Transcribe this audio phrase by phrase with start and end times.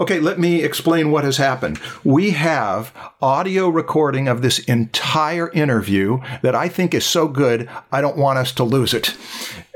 [0.00, 1.78] Okay, let me explain what has happened.
[2.02, 8.00] We have audio recording of this entire interview that I think is so good, I
[8.00, 9.14] don't want us to lose it.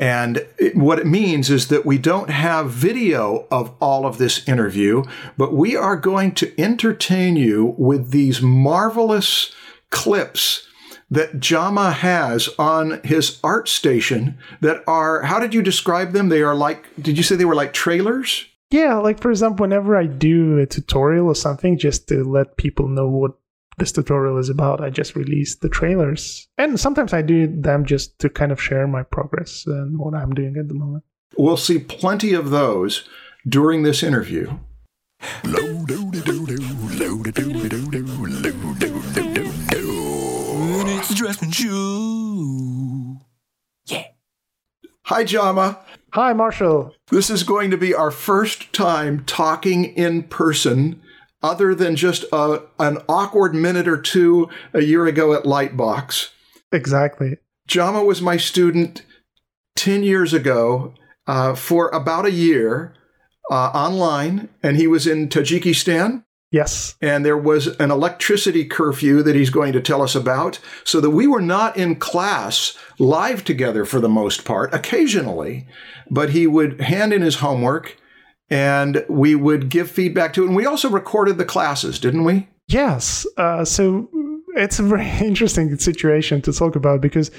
[0.01, 4.49] And it, what it means is that we don't have video of all of this
[4.49, 5.05] interview,
[5.37, 9.55] but we are going to entertain you with these marvelous
[9.91, 10.67] clips
[11.11, 16.31] that Jama has on his ArtStation that are, how did you describe them?
[16.31, 18.47] They are like, did you say they were like trailers?
[18.75, 22.89] Yeah, like for example, whenever I do a tutorial or something, just to let people
[22.89, 23.35] know what
[23.79, 26.49] this tutorial is about, I just release the trailers.
[26.59, 30.35] And sometimes I do them just to kind of share my progress and what I'm
[30.35, 31.05] doing at the moment.
[31.39, 33.09] We'll see plenty of those
[33.49, 34.59] during this interview.
[35.21, 35.45] It's
[41.09, 43.21] the Draftsmen Show.
[43.87, 44.03] Yeah.
[45.09, 45.81] Hi, Jama.
[46.15, 46.95] Hi, Marshall.
[47.11, 51.03] This is going to be our first time talking in person,
[51.43, 56.31] other than just a, an awkward minute or two a year ago at Lightbox.
[56.73, 57.37] Exactly.
[57.67, 59.03] Jama was my student
[59.77, 60.95] 10 years ago
[61.27, 62.95] uh, for about a year
[63.51, 66.24] uh, online, and he was in Tajikistan.
[66.55, 66.95] Yes.
[67.03, 71.11] And there was an electricity curfew that he's going to tell us about, so that
[71.11, 75.67] we were not in class live together for the most part, occasionally,
[76.09, 77.97] but he would hand in his homework
[78.49, 80.47] and we would give feedback to it.
[80.47, 82.49] And we also recorded the classes, didn't we?
[82.69, 83.27] Yes.
[83.37, 84.09] Uh, so
[84.55, 87.33] it's a very interesting situation to talk about because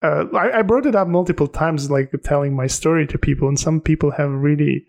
[0.00, 3.60] uh, I, I, brought it up multiple times, like telling my story to people, and
[3.60, 4.86] some people have really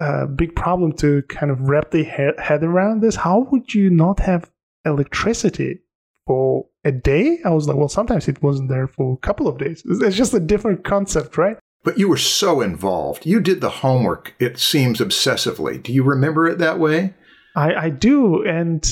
[0.00, 3.16] a big problem to kind of wrap their head around this.
[3.16, 4.50] How would you not have
[4.84, 5.80] electricity
[6.26, 7.38] for a day?
[7.44, 9.82] I was like, well, sometimes it wasn't there for a couple of days.
[9.84, 11.58] It's just a different concept, right?
[11.82, 13.26] But you were so involved.
[13.26, 15.82] You did the homework, it seems obsessively.
[15.82, 17.14] Do you remember it that way?
[17.56, 18.44] I, I do.
[18.46, 18.86] And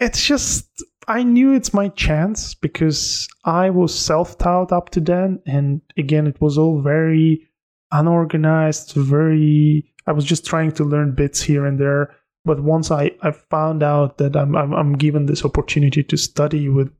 [0.00, 0.66] it's just,
[1.08, 5.40] I knew it's my chance because I was self taught up to then.
[5.46, 7.48] And again, it was all very
[7.92, 12.14] unorganized, very I was just trying to learn bits here and there.
[12.44, 16.68] But once I, I found out that I'm, I'm, I'm given this opportunity to study
[16.68, 16.90] with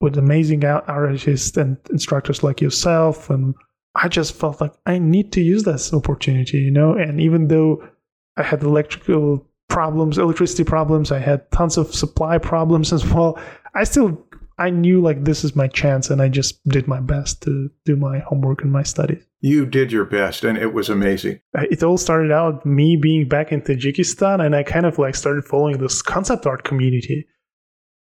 [0.00, 3.54] with amazing artists and instructors like yourself, and
[3.94, 6.94] I just felt like I need to use this opportunity, you know.
[6.94, 7.88] And even though
[8.36, 13.38] I had electrical problems, electricity problems, I had tons of supply problems as well.
[13.74, 14.26] I still
[14.58, 17.96] I knew like this is my chance, and I just did my best to do
[17.96, 19.24] my homework and my studies.
[19.40, 21.40] You did your best, and it was amazing.
[21.56, 25.14] Uh, it all started out me being back in Tajikistan, and I kind of like
[25.14, 27.26] started following this concept art community.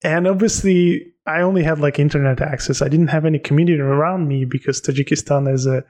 [0.04, 2.82] And obviously, I only had like internet access.
[2.82, 5.84] I didn't have any community around me because Tajikistan is a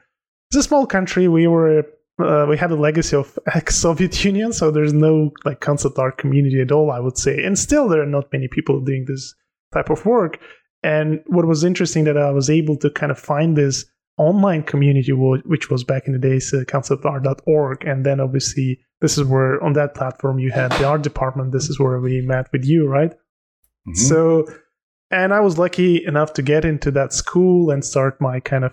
[0.50, 1.28] it's a small country.
[1.28, 1.84] We were
[2.22, 6.60] uh, we had a legacy of ex-Soviet Union, so there's no like concept art community
[6.60, 6.90] at all.
[6.90, 9.34] I would say, and still there are not many people doing this
[9.72, 10.38] type of work.
[10.82, 13.84] And what was interesting that I was able to kind of find this
[14.18, 17.84] online community, which was back in the days uh, conceptart.org.
[17.84, 21.52] And then obviously, this is where on that platform you had the art department.
[21.52, 23.10] This is where we met with you, right?
[23.10, 23.94] Mm-hmm.
[23.94, 24.46] So,
[25.10, 28.72] and I was lucky enough to get into that school and start my kind of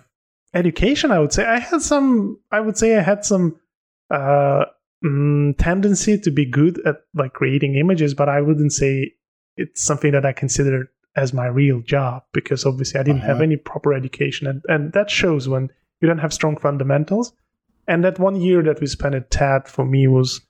[0.54, 1.10] education.
[1.10, 3.58] I would say I had some, I would say I had some
[4.10, 4.64] uh,
[5.04, 9.12] mm, tendency to be good at like creating images, but I wouldn't say
[9.56, 13.34] it's something that I considered as my real job because obviously I didn't uh-huh.
[13.34, 17.32] have any proper education, and and that shows when you don't have strong fundamentals.
[17.88, 20.40] And that one year that we spent at TAD for me was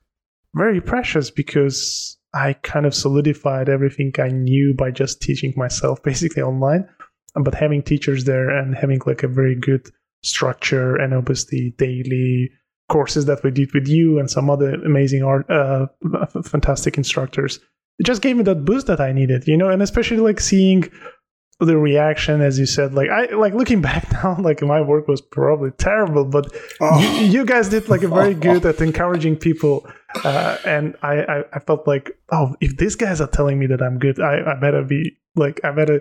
[0.54, 6.42] very precious because I kind of solidified everything I knew by just teaching myself basically
[6.42, 6.88] online.
[7.34, 9.88] But having teachers there and having like a very good
[10.22, 12.50] structure and obviously daily
[12.90, 15.86] courses that we did with you and some other amazing art, uh,
[16.44, 17.60] fantastic instructors
[18.00, 20.90] it just gave me that boost that I needed, you know, and especially like seeing
[21.66, 25.20] the reaction as you said like i like looking back now like my work was
[25.20, 26.46] probably terrible but
[26.80, 26.98] oh.
[26.98, 29.86] you, you, guys did like a very good at encouraging people
[30.24, 33.82] uh, and I, I, I felt like oh if these guys are telling me that
[33.82, 36.00] i'm good i, I better be like i better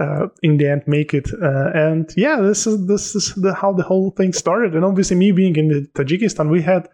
[0.00, 3.74] uh, in the end make it uh, and yeah this is this is the, how
[3.74, 6.88] the whole thing started and obviously me being in the tajikistan we had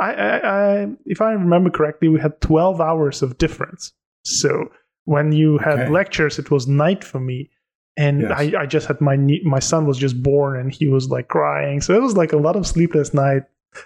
[0.00, 0.36] I, I,
[0.82, 3.92] I, if I remember correctly, we had 12 hours of difference.
[4.24, 4.70] So
[5.04, 5.90] when you had okay.
[5.90, 7.50] lectures, it was night for me.
[7.96, 8.32] And yes.
[8.34, 11.80] I, I just had my my son was just born and he was like crying.
[11.80, 13.44] So it was like a lot of sleepless night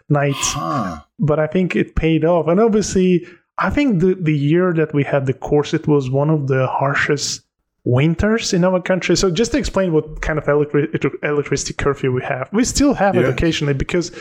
[0.09, 0.53] nights.
[0.53, 1.01] Huh.
[1.19, 2.49] But I think it paid off.
[2.49, 3.25] And obviously,
[3.59, 6.67] I think the, the year that we had the course, it was one of the
[6.67, 7.43] harshest
[7.85, 9.17] winters in our country.
[9.17, 10.91] So just to explain what kind of electric-
[11.23, 14.13] electricity curfew we have, we still have it occasionally because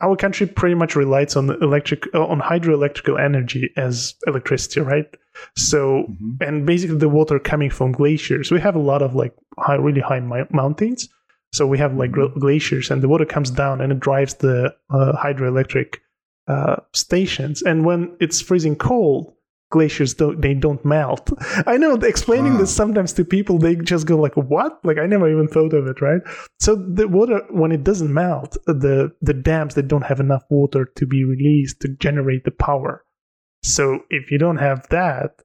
[0.00, 5.06] our country pretty much relies on electric uh, on hydroelectrical energy as electricity, right?
[5.56, 6.46] So Mhm.
[6.46, 8.50] and basically the water coming from glaciers.
[8.50, 11.08] We have a lot of like high, really high mi- mountains.
[11.52, 14.74] So we have like gl- glaciers, and the water comes down and it drives the
[14.90, 15.96] uh, hydroelectric
[16.46, 17.62] uh, stations.
[17.62, 19.32] And when it's freezing cold,
[19.70, 21.30] glaciers don't they don't melt.
[21.66, 22.58] I know explaining Ah.
[22.58, 25.86] this sometimes to people, they just go like, "What?" Like I never even thought of
[25.86, 26.22] it, right?
[26.60, 30.84] So the water when it doesn't melt, the the dams they don't have enough water
[30.96, 33.04] to be released to generate the power.
[33.62, 35.42] So if you don't have that,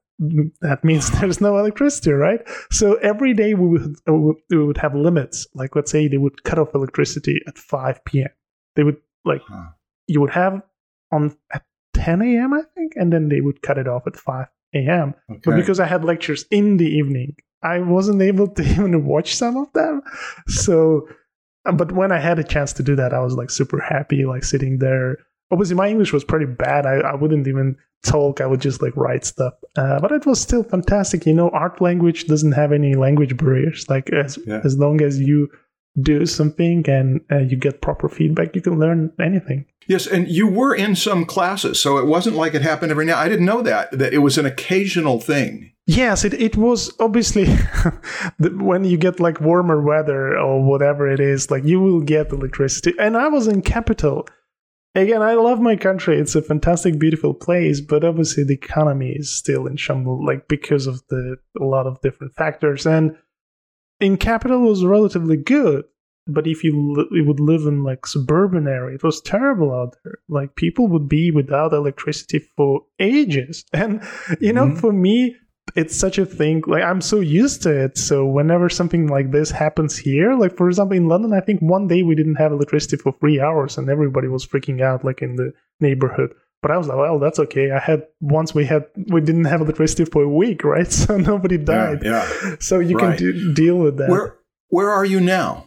[0.62, 2.40] that means there's no electricity, right?
[2.70, 4.14] So every day we would uh,
[4.50, 5.46] we would have limits.
[5.54, 8.28] Like let's say they would cut off electricity at 5 p.m.
[8.76, 9.70] They would like Huh.
[10.06, 10.62] you would have
[11.12, 11.62] on at
[12.04, 12.52] 10 a.m.
[12.54, 15.14] I think, and then they would cut it off at 5 a.m.
[15.44, 19.56] But because I had lectures in the evening, I wasn't able to even watch some
[19.56, 20.02] of them.
[20.48, 21.08] So,
[21.66, 24.24] uh, but when I had a chance to do that, I was like super happy,
[24.26, 25.16] like sitting there.
[25.50, 26.86] Obviously, my English was pretty bad.
[26.86, 28.40] I, I wouldn't even talk.
[28.40, 29.54] I would just like write stuff.
[29.76, 31.24] Uh, but it was still fantastic.
[31.26, 33.86] You know, art language doesn't have any language barriers.
[33.88, 34.60] Like as Yeah.
[34.64, 35.48] as long as you
[36.00, 39.66] do something and uh, you get proper feedback, you can learn anything.
[39.86, 43.18] Yes, and you were in some classes, so it wasn't like it happened every now.
[43.18, 45.72] I didn't know that that it was an occasional thing.
[45.86, 47.46] Yes, it, it was obviously
[48.38, 52.94] when you get like warmer weather or whatever it is, like you will get electricity.
[52.98, 54.26] And I was in capital.
[54.94, 56.18] Again, I love my country.
[56.18, 60.86] It's a fantastic, beautiful place, but obviously the economy is still in shambles, like because
[60.86, 62.86] of the a lot of different factors.
[62.86, 63.16] And
[64.00, 65.84] in capital was relatively good,
[66.26, 69.94] but if you li- you would live in like suburban area, it was terrible out
[70.04, 70.18] there.
[70.28, 74.02] Like people would be without electricity for ages, and
[74.40, 74.78] you know, Mhm.
[74.80, 75.36] for me,
[75.76, 76.62] it's such a thing.
[76.66, 77.96] Like I'm so used to it.
[77.98, 81.88] So whenever something like this happens here, like for example in London, I think one
[81.88, 85.36] day we didn't have electricity for three hours, and everybody was freaking out, like in
[85.36, 86.32] the neighborhood.
[86.64, 87.72] But I was like, well, that's okay.
[87.72, 90.90] I had once we had we didn't have electricity for a week, right?
[90.90, 91.98] So nobody died.
[92.02, 92.26] Yeah.
[92.58, 93.18] So you Right.
[93.18, 94.08] can do, deal with that.
[94.08, 94.38] Where
[94.70, 95.66] Where are you now?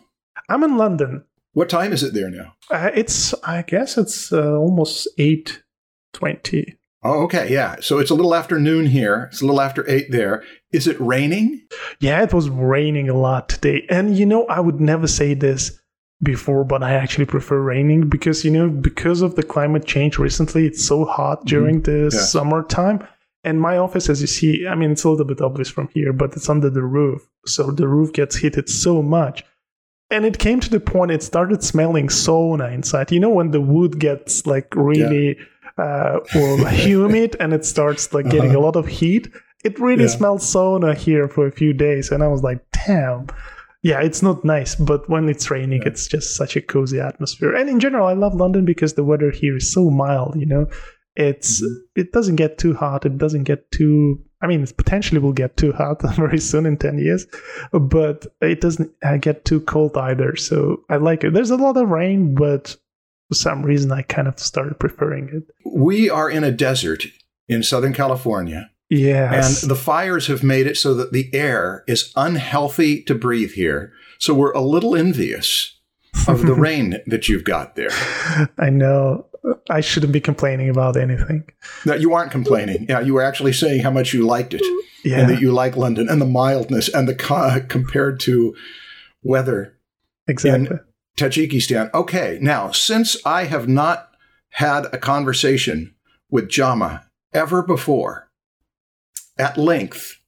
[0.50, 1.24] I'm in London.
[1.54, 2.56] What time is it there now?
[2.72, 5.62] Uh, it's I guess it's uh, almost eight
[6.14, 6.80] twenty.
[7.04, 7.76] Oh, okay, yeah.
[7.80, 9.30] So it's a little after noon here.
[9.32, 10.44] It's a little after eight there.
[10.72, 11.62] Is it raining?
[12.00, 15.80] Yeah, it was raining a lot today, and you know I would never say this
[16.24, 20.66] before, but I actually prefer raining because you know because of the climate change recently,
[20.66, 22.20] it's so hot during the Yeah.
[22.20, 23.06] summertime.
[23.44, 26.12] And my office, as you see, I mean, it's a little bit obvious from here,
[26.12, 27.22] but it's under the roof.
[27.46, 29.46] So the roof gets heated so much.
[30.10, 33.12] And it came to the point it started smelling sauna inside.
[33.12, 35.38] You know, when the wood gets like really
[35.78, 39.30] uh, well, humid and it starts like getting a lot of heat,
[39.64, 40.12] it really Uh-huh.
[40.12, 40.18] Yeah.
[40.18, 42.12] smelled sauna here for a few days.
[42.12, 43.28] And I was like, damn.
[43.84, 45.90] Yeah, it's not nice, but when it's raining, Yeah.
[45.90, 47.54] it's just such a cozy atmosphere.
[47.54, 50.68] And in general, I love London because the weather here is so mild, you know
[51.20, 51.68] it's Mhm.
[51.96, 55.58] it doesn't get too hot it doesn't get too i mean it potentially will get
[55.58, 57.26] too hot very soon in 10 years
[57.74, 61.76] but it doesn't uh, get too cold either so i like it there's a lot
[61.76, 62.76] of rain but
[63.30, 67.06] for some reason i kind of started preferring it We are in a desert
[67.50, 72.12] in Southern California, yes and the fires have made it so that the air is
[72.16, 73.92] unhealthy to breathe here.
[74.20, 75.78] So we're a little envious
[76.28, 77.90] of the rain that you've got there.
[78.58, 79.26] i know
[79.70, 81.44] i shouldn't be complaining about anything
[81.86, 82.86] No, you aren't complaining.
[82.90, 84.62] Yeah, you were actually saying how much you liked it
[85.04, 88.56] yeah and that you like London and the mildness and the co- compared to
[89.24, 89.78] weather
[90.28, 90.78] exactly
[91.18, 91.92] Tajikistan.
[91.94, 94.12] Okay, now, since I have not
[94.52, 95.96] had a conversation
[96.30, 98.27] with Jama ever before,
[99.40, 100.20] at length,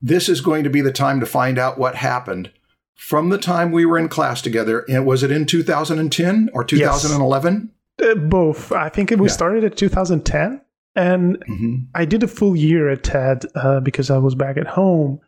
[0.00, 2.50] this is going to be the time to find out what happened
[2.94, 4.84] from the time we were in class together.
[4.88, 7.70] And was it in 2010 or 2011?
[8.02, 9.32] Uh, both i think we Yeah.
[9.32, 10.60] started at 2010
[10.96, 14.66] and hmm I did a full year at TAD uh, because I was back at
[14.66, 15.20] home.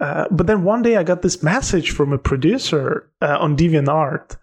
[0.00, 4.36] Uh, but then one day I got this message from a producer uh, on DeviantArt.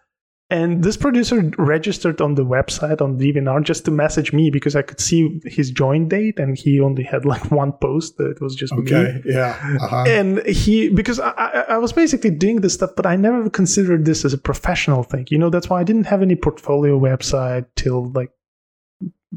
[0.51, 4.83] And this producer registered on the website on DeviantArt just to message me because I
[4.83, 8.71] could see his join date and he only had like one post that was just
[8.73, 8.83] me.
[8.83, 9.57] Okay, yeah.
[9.81, 10.05] Uh-huh.
[10.07, 14.23] And he, because I, I was basically doing this stuff, but I never considered this
[14.23, 15.25] as a professional thing.
[15.31, 18.29] You know, that's why I didn't have any portfolio website till like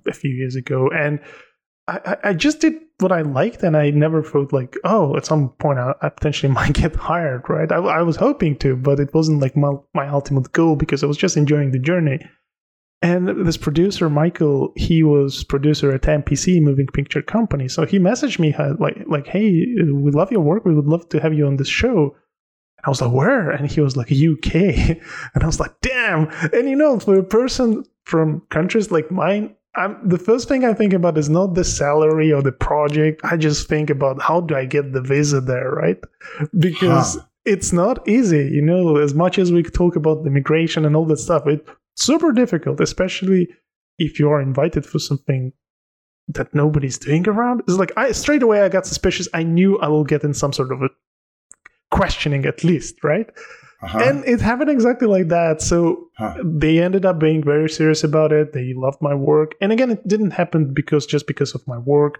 [0.07, 0.91] a few years ago.
[0.91, 1.21] And
[1.89, 5.51] I, I- just did what I liked, and I never thought like, oh, at some
[5.61, 7.71] point I, I potentially might get hired, right?
[7.71, 11.07] I, I was hoping to, but it wasn't like my my ultimate goal because I
[11.07, 12.19] was just enjoying the journey.
[13.01, 17.69] And this producer, Michael, he was producer at MPC, Moving Picture Company.
[17.69, 20.65] So he messaged me uh, like, like, "Hey, we love your work.
[20.65, 22.17] We would love to have you on this show."
[22.79, 24.55] And I was like, "Where?" And he was like, "UK."
[25.35, 29.55] And I was like, "Damn!" And you know, for a person from countries like mine,
[29.75, 33.21] I'm, the first thing I think about is not the salary or the project.
[33.25, 35.99] I just think about how do I get the visa there, right?
[36.59, 37.23] Because huh.
[37.45, 38.97] it's not easy, you know.
[38.97, 42.81] As much as we talk about the immigration and all that stuff, it's super difficult,
[42.81, 43.49] especially
[43.99, 45.53] if you are invited for something
[46.29, 47.61] that nobody's doing around.
[47.61, 49.29] It's like I straight away I got suspicious.
[49.33, 50.89] I knew I will get in some sort of a
[51.91, 53.31] questioning at least, right?
[53.81, 53.99] Uh-huh.
[53.99, 55.63] And it happened exactly like that.
[55.63, 56.35] So huh.
[56.45, 58.53] they ended up being very serious about it.
[58.53, 59.55] They loved my work.
[59.61, 62.19] And again, it didn't happen because just because of my work.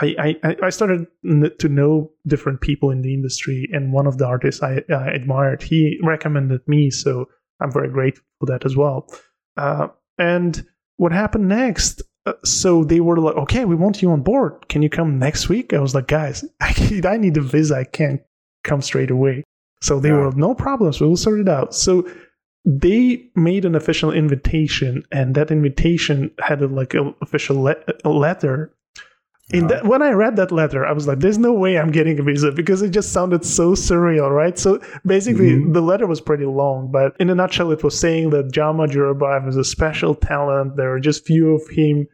[0.00, 4.26] I, I, I started to know different people in the industry, and one of the
[4.26, 7.26] artists I, I admired, he recommended me, so
[7.60, 9.06] I'm very grateful for that as well.
[9.56, 12.02] Uh, and what happened next?
[12.26, 14.68] Uh, so they were like, "Okay, we want you on board.
[14.68, 17.76] Can you come next week?" I was like, "Guys, I, I need a visa.
[17.76, 18.20] I can't
[18.64, 19.44] come straight away."
[19.80, 20.16] So they yeah.
[20.16, 21.00] were no problems.
[21.00, 21.74] We will sort it out.
[21.74, 22.08] So
[22.64, 28.72] they made an official invitation, and that invitation had a, like an official le- letter.
[29.50, 32.18] In that, when I read that letter, I was like, "There's no way I'm getting
[32.18, 34.58] a visa," because it just sounded so surreal, right?
[34.58, 35.72] So basically, mm-hmm.
[35.72, 39.46] the letter was pretty long, but in a nutshell, it was saying that Jama Jurabaev
[39.46, 40.76] is a special talent.
[40.76, 42.06] There are just few of him,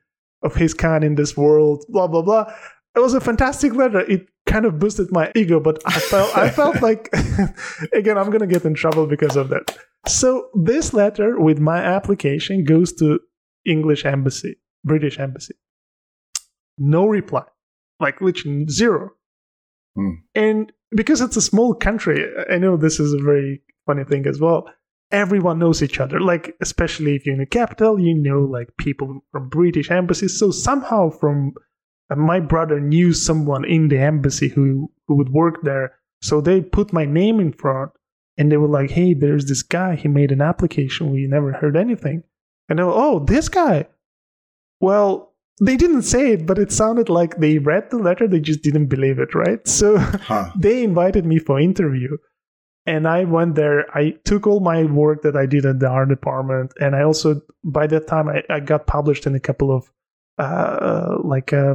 [0.43, 1.85] of his kind in this world.
[1.89, 2.53] Blah blah blah.
[2.97, 4.01] It was a fantastic letter.
[4.01, 7.09] It kind of boosted my ego, but I felt I felt like
[7.93, 9.77] again I'm gonna get in trouble because of that.
[10.07, 13.21] So this letter with my application goes to
[13.65, 15.55] English embassy, British embassy.
[16.79, 17.45] No reply,
[18.01, 19.11] like literally zero.
[19.95, 20.11] Hmm.
[20.35, 24.41] And because it's a small country, I know this is a very funny thing as
[24.41, 24.69] well.
[25.13, 29.25] Everyone knows each other, like especially if you're in the capital, you know, like people
[29.33, 30.39] from British embassies.
[30.39, 31.53] So somehow from
[32.11, 35.95] and my brother knew someone in the embassy who, who would work there.
[36.21, 37.93] So they put my name in front
[38.37, 39.95] and they were like, hey, there's this guy.
[39.95, 41.11] He made an application.
[41.11, 42.25] We never heard anything.
[42.69, 43.87] And they were, oh, this guy.
[44.81, 48.27] Well, they didn't say it, but it sounded like they read the letter.
[48.27, 49.67] They just didn't believe it, right?
[49.69, 50.51] So huh.
[50.59, 52.17] they invited me for interview.
[52.87, 53.87] And I went there.
[53.97, 56.73] I took all my work that I did at the art department.
[56.81, 59.93] And I also, by that time, I, I got published in a couple of
[60.39, 61.75] uh, like uh,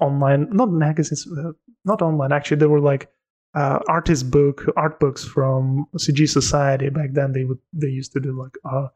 [0.00, 1.52] online, not magazines, uh,
[1.84, 2.32] not online.
[2.32, 3.08] Actually, there were like
[3.54, 6.90] uh, artist book, art books from CG Society.
[6.90, 8.88] Back then, they would they used to do like uh,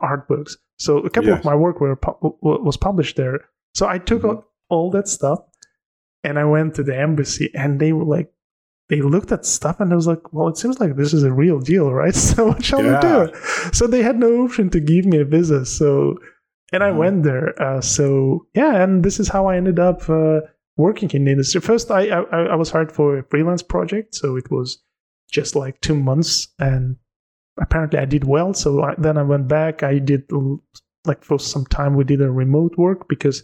[0.00, 0.56] art books.
[0.78, 1.40] So a couple yes.
[1.40, 1.98] of my work were
[2.42, 3.40] was published there.
[3.74, 4.40] So I took mm-hmm.
[4.68, 5.40] all that stuff
[6.24, 8.32] and I went to the embassy, and they were like,
[8.88, 11.32] they looked at stuff and I was like, well, it seems like this is a
[11.32, 12.14] real deal, right?
[12.28, 13.26] So what shall yeah.
[13.26, 13.38] we do?
[13.72, 15.66] So they had no option to give me a visa.
[15.66, 16.16] So
[16.72, 16.98] and I mm-hmm.
[16.98, 17.60] went there.
[17.60, 20.40] Uh, so yeah, and this is how I ended up uh,
[20.76, 21.60] working in the industry.
[21.60, 24.82] First, I, I, I was hired for a freelance project, so it was
[25.30, 26.96] just like two months, and
[27.60, 28.54] apparently I did well.
[28.54, 29.82] So I, then I went back.
[29.82, 30.24] I did
[31.04, 33.42] like for some time we did a remote work because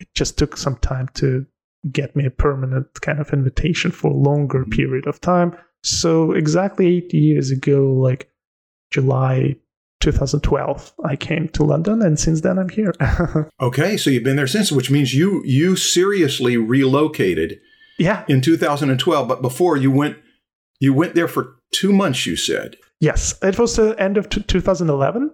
[0.00, 1.46] it just took some time to
[1.92, 4.70] get me a permanent kind of invitation for a longer mm-hmm.
[4.70, 5.56] period of time.
[5.82, 8.28] So exactly eight years ago, like
[8.90, 9.56] July
[10.00, 12.92] 2012 i came to london and since then i'm here.
[13.60, 17.58] Okay so you've been there since which means you you seriously relocated
[17.98, 18.24] yeah.
[18.28, 20.16] in 2012 but before you went
[20.80, 22.76] you went there for two months you said.
[23.00, 25.30] Yes it was the end of t- 2011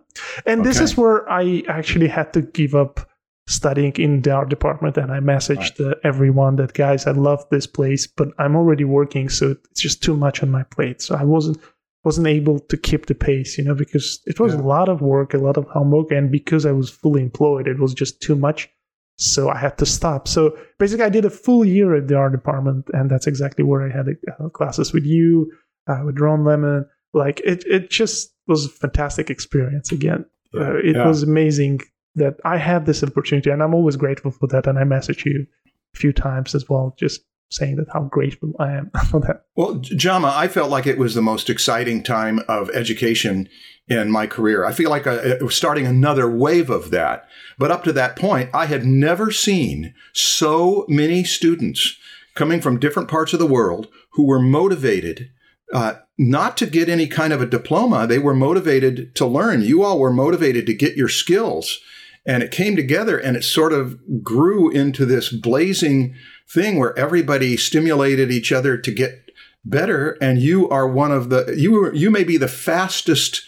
[0.47, 0.69] and okay.
[0.69, 3.09] this is where i actually had to give up
[3.49, 5.97] studying in the art department and i messaged right.
[6.05, 10.17] everyone that guys i love this place but i'm already working so it's just too
[10.17, 11.03] much on my plate.
[11.03, 11.59] So i wasn't
[12.05, 14.61] wasn't able to keep the pace, you know, because it was yeah.
[14.61, 17.79] a lot of work, a lot of homework, and because I was fully employed, it
[17.79, 18.69] was just too much.
[19.17, 20.27] So I had to stop.
[20.27, 23.83] So basically, I did a full year at the art department, and that's exactly where
[23.83, 25.53] I had uh, classes with you,
[25.87, 26.87] uh, with Ron Lemen.
[27.15, 29.93] Like it, it just was a fantastic experience.
[29.93, 31.07] Again, uh, it yeah.
[31.07, 31.81] was amazing
[32.15, 34.67] that I had this opportunity, and I'm always grateful for that.
[34.67, 35.47] And I message you
[35.95, 37.21] a few times as well, just
[37.53, 39.45] saying that how grateful I am for that.
[39.55, 43.49] Well, Jama, I felt like it was the most exciting time of education
[43.89, 44.65] in my career.
[44.65, 47.29] I feel like I was starting another wave of that.
[47.59, 51.97] But up to that point, I had never seen so many students
[52.35, 55.31] coming from different parts of the world who were motivated
[55.73, 58.07] uh, not to get any kind of a diploma.
[58.07, 59.63] They were motivated to learn.
[59.63, 61.81] You all were motivated to get your skills.
[62.25, 66.15] And it came together and it sort of grew into this blazing
[66.49, 69.31] thing where everybody stimulated each other to get
[69.65, 70.13] better.
[70.21, 73.43] And you are one of the, you, you may be the fastest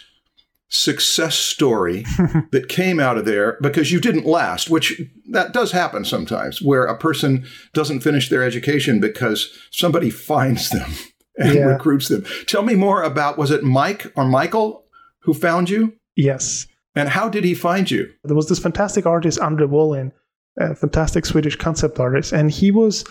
[0.69, 2.03] success story
[2.51, 6.85] that came out of there because you didn't last, which that does happen sometimes where
[6.85, 10.91] a person doesn't finish their education because somebody finds them
[11.39, 11.65] and Yeah.
[11.67, 12.25] recruits them.
[12.47, 14.85] Tell me more about was it Mike or Michael
[15.23, 15.95] who found you?
[16.17, 16.67] Yes.
[16.97, 18.11] And how did he find you?
[18.25, 20.13] There was this fantastic artist, Andrée Wallin,
[20.59, 23.05] a fantastic Swedish concept artist, and he was.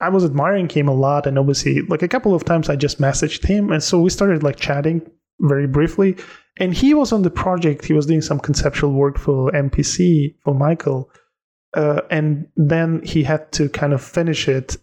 [0.00, 3.00] I was admiring him a lot, and obviously, like a couple of times, I just
[3.00, 5.02] messaged him, and so we started like chatting
[5.40, 6.16] very briefly.
[6.58, 10.54] And he was on the project; he was doing some conceptual work for MPC for
[10.54, 11.10] Michael,
[11.74, 14.76] uh, and then he had to kind of finish it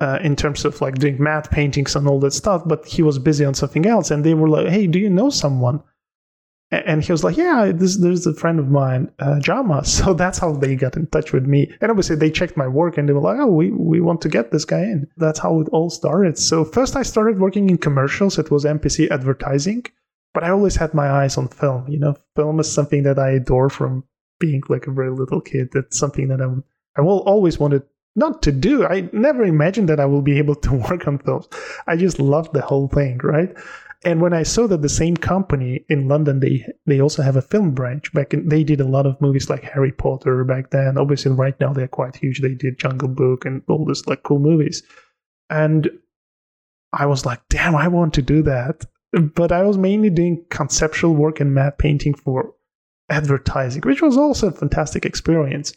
[0.00, 2.62] uh, in terms of like doing matte paintings and all that stuff.
[2.66, 5.30] But he was busy on something else, and they were like, "Hey, do you know
[5.30, 5.82] someone?"
[6.72, 10.38] And he was like, "Yeah, this, there's a friend of mine, uh, Jama." So that's
[10.38, 11.70] how they got in touch with me.
[11.80, 14.30] And obviously, they checked my work and they were like, "Oh, we we want to
[14.30, 16.38] get this guy in." That's how it all started.
[16.38, 18.38] So first, I started working in commercials.
[18.38, 19.84] It was MPC advertising,
[20.32, 21.86] but I always had my eyes on film.
[21.88, 24.04] You know, film is something that I adore from
[24.40, 25.68] being like a very little kid.
[25.72, 26.48] That's something that I
[26.96, 27.82] I will always wanted
[28.14, 28.84] not to do.
[28.84, 31.48] I never imagined that I will be able to work on films.
[31.86, 33.54] I just loved the whole thing, right?
[34.04, 37.42] And when I saw that the same company in London, they they also have a
[37.42, 38.12] film branch.
[38.12, 40.98] Back in, they did a lot of movies like Harry Potter back then.
[40.98, 42.40] Obviously, right now they're quite huge.
[42.40, 44.82] They did Jungle Book and all this like cool movies.
[45.50, 45.88] And
[46.92, 48.84] I was like, damn, I want to do that.
[49.12, 52.54] But I was mainly doing conceptual work and matte painting for
[53.08, 55.74] advertising, which was also a fantastic experience.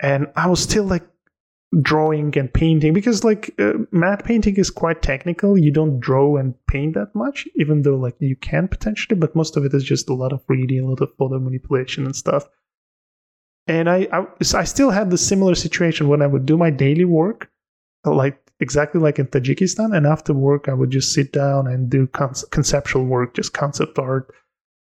[0.00, 1.06] And I was still like
[1.82, 5.58] drawing and painting because like uh, matte painting is quite technical.
[5.58, 9.56] You don't draw and paint that much even though like you can potentially but most
[9.56, 12.44] of it is just a lot of reading a lot of photo manipulation and stuff.
[13.66, 17.04] And I, I I still had the similar situation when I would do my daily
[17.04, 17.50] work
[18.04, 22.06] like exactly like in Tajikistan and after work I would just sit down and do
[22.06, 24.34] con- conceptual work just concept art.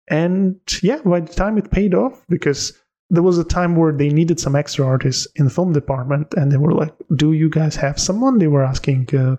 [0.08, 4.10] And yeah by the time it paid off because there was a time where they
[4.10, 7.76] needed some extra artists in the film department and they were like do you guys
[7.76, 8.40] have someone?
[8.40, 9.36] They were asking uh,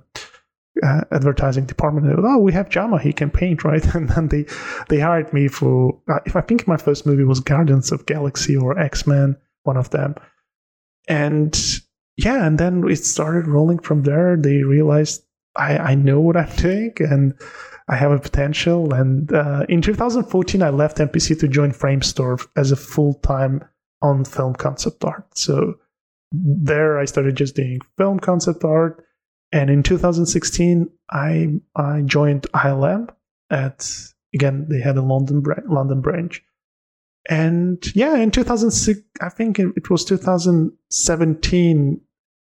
[0.83, 2.07] uh, advertising department.
[2.07, 3.01] Were, oh we have jama.
[3.01, 3.85] He can paint right?
[3.95, 4.45] And then they
[4.91, 8.55] they hired me for uh, if i think my first movie was guardians of galaxy
[8.55, 10.15] or x-men one of them.
[11.09, 11.59] And
[12.17, 14.37] yeah and then it started rolling from there.
[14.37, 15.25] They realized
[15.57, 17.35] i i know what i'm doing and
[17.89, 18.95] I have a potential.
[18.95, 23.65] And uh, in 2014, I left MPC to join Framestore as a full time
[24.03, 25.27] on film concept art.
[25.37, 25.75] So
[26.33, 29.05] there, I started just doing film concept art.
[29.53, 33.09] And in 2016, I I joined ILM
[33.51, 33.89] at
[34.35, 36.43] again they had a London London branch.
[37.29, 42.01] And yeah, in 2006, I think it was 2017,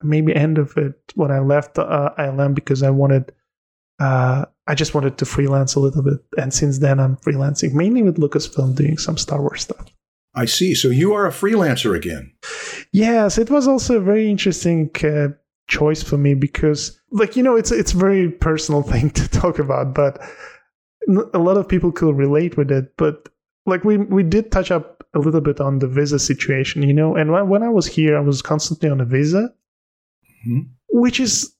[0.02, 3.34] maybe end of it when I left uh, ILM because I wanted.
[4.00, 8.02] Uh, I just wanted to freelance a little bit, and since then I'm freelancing mainly
[8.04, 9.86] with Lucasfilm, doing some Star Wars stuff.
[10.34, 10.74] I see.
[10.76, 12.32] So you are a freelancer again.
[12.94, 15.30] Yes, it was also a very interesting uh,
[15.68, 19.60] choice for me because, like you know, it's it's a very personal thing to talk
[19.60, 20.22] about, but
[21.34, 22.96] a lot of people could relate with it.
[22.98, 23.28] But
[23.66, 27.16] like we we did touch up a little bit on the visa situation, you know,
[27.16, 29.54] and when, when I was here, I was constantly on a visa,
[30.48, 30.70] Mhm.
[30.90, 31.54] which is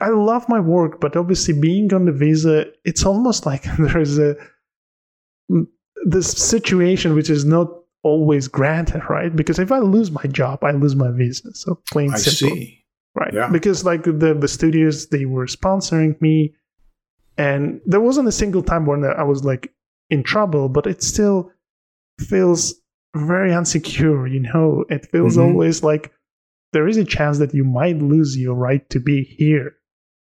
[0.00, 4.34] I love my work, but obviously being on the visa, it's almost like there's a
[6.06, 7.68] this situation which is not
[8.04, 9.34] always granted, right?
[9.34, 11.52] Because if I lose my job, I lose my visa.
[11.54, 12.84] So plain I simple, see.
[13.14, 13.34] right?
[13.34, 13.50] Yeah.
[13.50, 16.54] Because like the the studios, they were sponsoring me,
[17.36, 19.72] and there wasn't a single time when I was like
[20.10, 21.50] in trouble, but it still
[22.20, 22.74] feels
[23.16, 24.30] very unsecure.
[24.30, 25.42] You know, it feels Mhm.
[25.44, 26.12] always like
[26.72, 29.72] there is a chance that you might lose your right to be here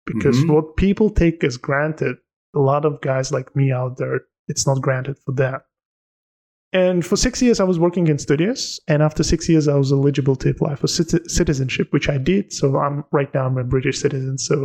[0.05, 0.53] because Mhm.
[0.53, 2.15] what people take as granted
[2.55, 5.61] a lot of guys like me out there it's not granted for that.
[6.71, 9.91] and for six years i was working in studios and after six years i was
[9.91, 13.63] eligible to apply for citi- citizenship which i did so i'm right now i'm a
[13.63, 14.55] british citizen so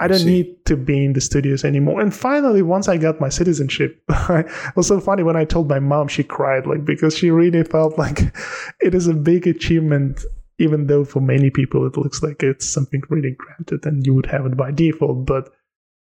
[0.00, 0.34] i I don't see.
[0.36, 3.90] need to be in the studios anymore and finally once i got my citizenship
[4.40, 7.62] it was so funny when i told my mom she cried like because she really
[7.64, 8.18] felt like
[8.88, 10.24] it is a big achievement
[10.66, 14.26] even though for many people it looks like it's something really granted and you would
[14.34, 15.44] have it by default but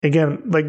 [0.05, 0.67] again like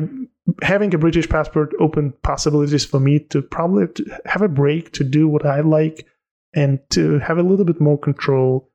[0.63, 3.87] having a british passport opened possibilities for me to probably
[4.25, 6.07] have a break to do what i like
[6.55, 8.71] and to have a little bit more control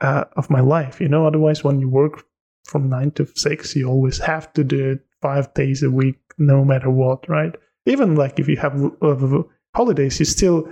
[0.00, 2.24] uh, of my life you know otherwise when you work
[2.64, 6.64] from 9 to 6 you always have to do it 5 days a week no
[6.64, 7.54] matter what right
[7.86, 9.42] even like if you have uh,
[9.74, 10.68] holidays you still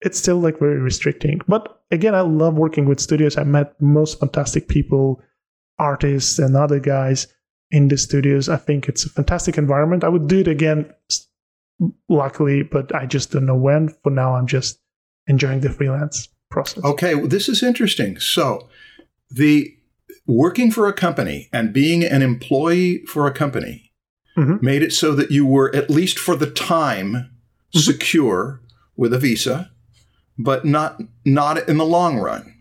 [0.00, 1.40] it's still like very restricting.
[1.48, 3.36] But again, I love working with studios.
[3.36, 5.20] I met most fantastic people,
[5.78, 7.26] artists, and other guys
[7.70, 8.48] in the studios.
[8.48, 10.04] I think it's a fantastic environment.
[10.04, 10.92] I would do it again
[12.08, 13.88] luckily, but I just don't know when.
[14.02, 14.80] For now, I'm just
[15.26, 16.84] enjoying the freelance process.
[16.84, 18.18] Okay, well, this is interesting.
[18.18, 18.68] So,
[19.30, 19.74] the
[20.26, 23.92] working for a company and being an employee for a company
[24.36, 24.62] Mhm.
[24.62, 27.30] made it so that you were at least for the time
[27.74, 27.80] Mhm.
[27.80, 28.60] secure
[28.96, 29.70] with a visa,
[30.38, 32.54] but not not in the long run.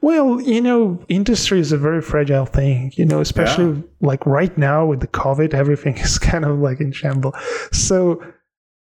[0.00, 4.84] Well, you know, industry is a very fragile thing, you know, especially like right now
[4.86, 7.34] with the COVID, everything is kind of like in shambles.
[7.72, 8.22] So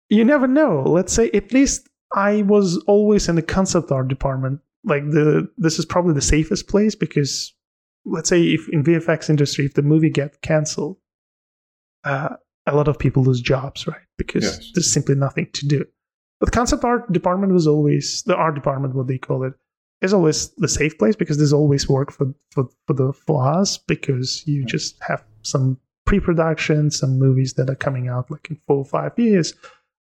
[0.10, 0.84] you never know.
[0.86, 4.60] Let's say at least I was always in the concept art department.
[4.84, 7.54] Like the this is probably the safest place because
[8.06, 10.98] let's say if in VFX industry, if the movie get canceled,
[12.04, 14.02] uh, a lot of people lose jobs, right?
[14.18, 14.72] Because Yes.
[14.74, 15.86] there's simply nothing to do.
[16.40, 19.54] But the concept art department was always the art department, what they call it,
[20.02, 23.78] is always the safe place because there's always work for for, for the for us
[23.78, 28.78] because you just have some pre-production, some movies that are coming out like in four
[28.78, 29.54] or five years.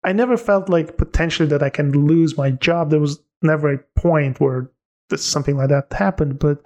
[0.03, 2.89] I never felt like potentially that I can lose my job.
[2.89, 4.71] There was never a point where
[5.09, 6.63] this, something like that happened, but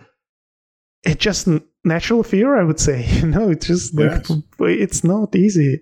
[1.04, 1.48] it just
[1.84, 3.06] natural fear, I would say.
[3.22, 4.42] You know, it's just like Yes.
[4.60, 5.82] it's not easy,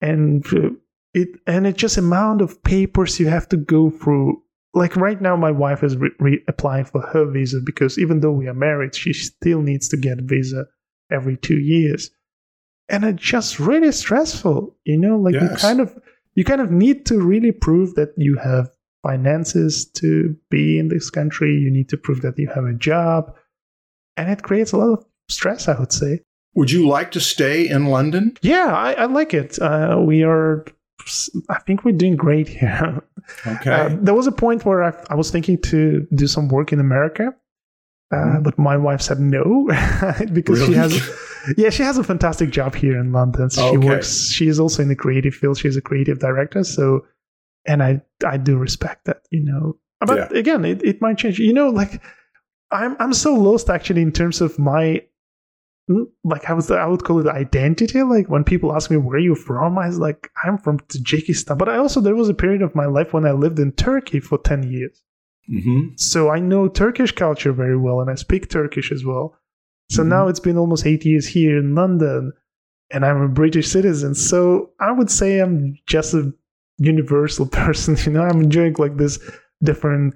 [0.00, 0.70] and uh,
[1.14, 4.42] it and it just amount of papers you have to go through.
[4.72, 8.30] Like right now, my wife is re- re- applying for her visa because even though
[8.30, 10.66] we are married, she still needs to get a visa
[11.10, 12.10] every two years,
[12.88, 14.76] and it's just really stressful.
[14.84, 15.98] You know, like you kind of
[16.34, 18.70] you kind of need to really prove that you have
[19.02, 21.52] finances to be in this country.
[21.54, 23.34] You need to prove that you have a job,
[24.16, 25.66] and it creates a lot of stress.
[25.66, 26.20] I would say.
[26.54, 28.36] Would you like to stay in London?
[28.42, 29.60] Yeah, I, I like it.
[29.60, 30.64] Uh, we are.
[31.48, 33.02] I think we're doing great here.
[33.46, 33.70] Okay.
[33.70, 36.80] Uh, there was a point where I, I was thinking to do some work in
[36.80, 37.34] America,
[38.12, 38.42] uh, Mhm.
[38.42, 39.66] but my wife said no
[40.32, 40.92] because she has.
[41.56, 43.48] Yeah, she has a fantastic job here in London.
[43.50, 44.30] So She works.
[44.30, 45.58] She is also in the creative field.
[45.58, 46.64] She's a creative director.
[46.64, 47.06] So,
[47.66, 49.22] and I I do respect that.
[49.30, 51.38] You know, but again, it, it might change.
[51.38, 52.02] You know, like
[52.70, 55.02] I'm I'm so lost actually in terms of my mm,
[56.24, 58.02] like I was I would call it identity.
[58.02, 61.58] Like when people ask me where you from, I was like I'm from Tajikistan.
[61.58, 64.20] But I also there was a period of my life when I lived in Turkey
[64.20, 65.02] for ten years,
[65.48, 69.36] hmm so I know Turkish culture very well, and I speak Turkish as well.
[69.90, 70.08] So Mhm.
[70.08, 72.32] now it's been almost eight years here in London,
[72.92, 74.14] and I'm a British citizen.
[74.14, 76.32] So I would say I'm just a
[76.78, 77.96] universal person.
[78.04, 79.18] You know, I'm enjoying like this
[79.62, 80.14] different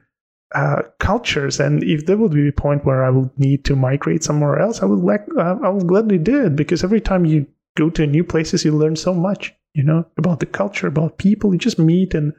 [0.55, 4.23] uh, cultures, and if there would be a point where I would need to migrate
[4.23, 7.47] somewhere else, I would like uh, I would gladly do it because every time you
[7.77, 9.55] go to new places, you learn so much.
[9.75, 11.53] You know about the culture, about people.
[11.53, 12.33] You just meet and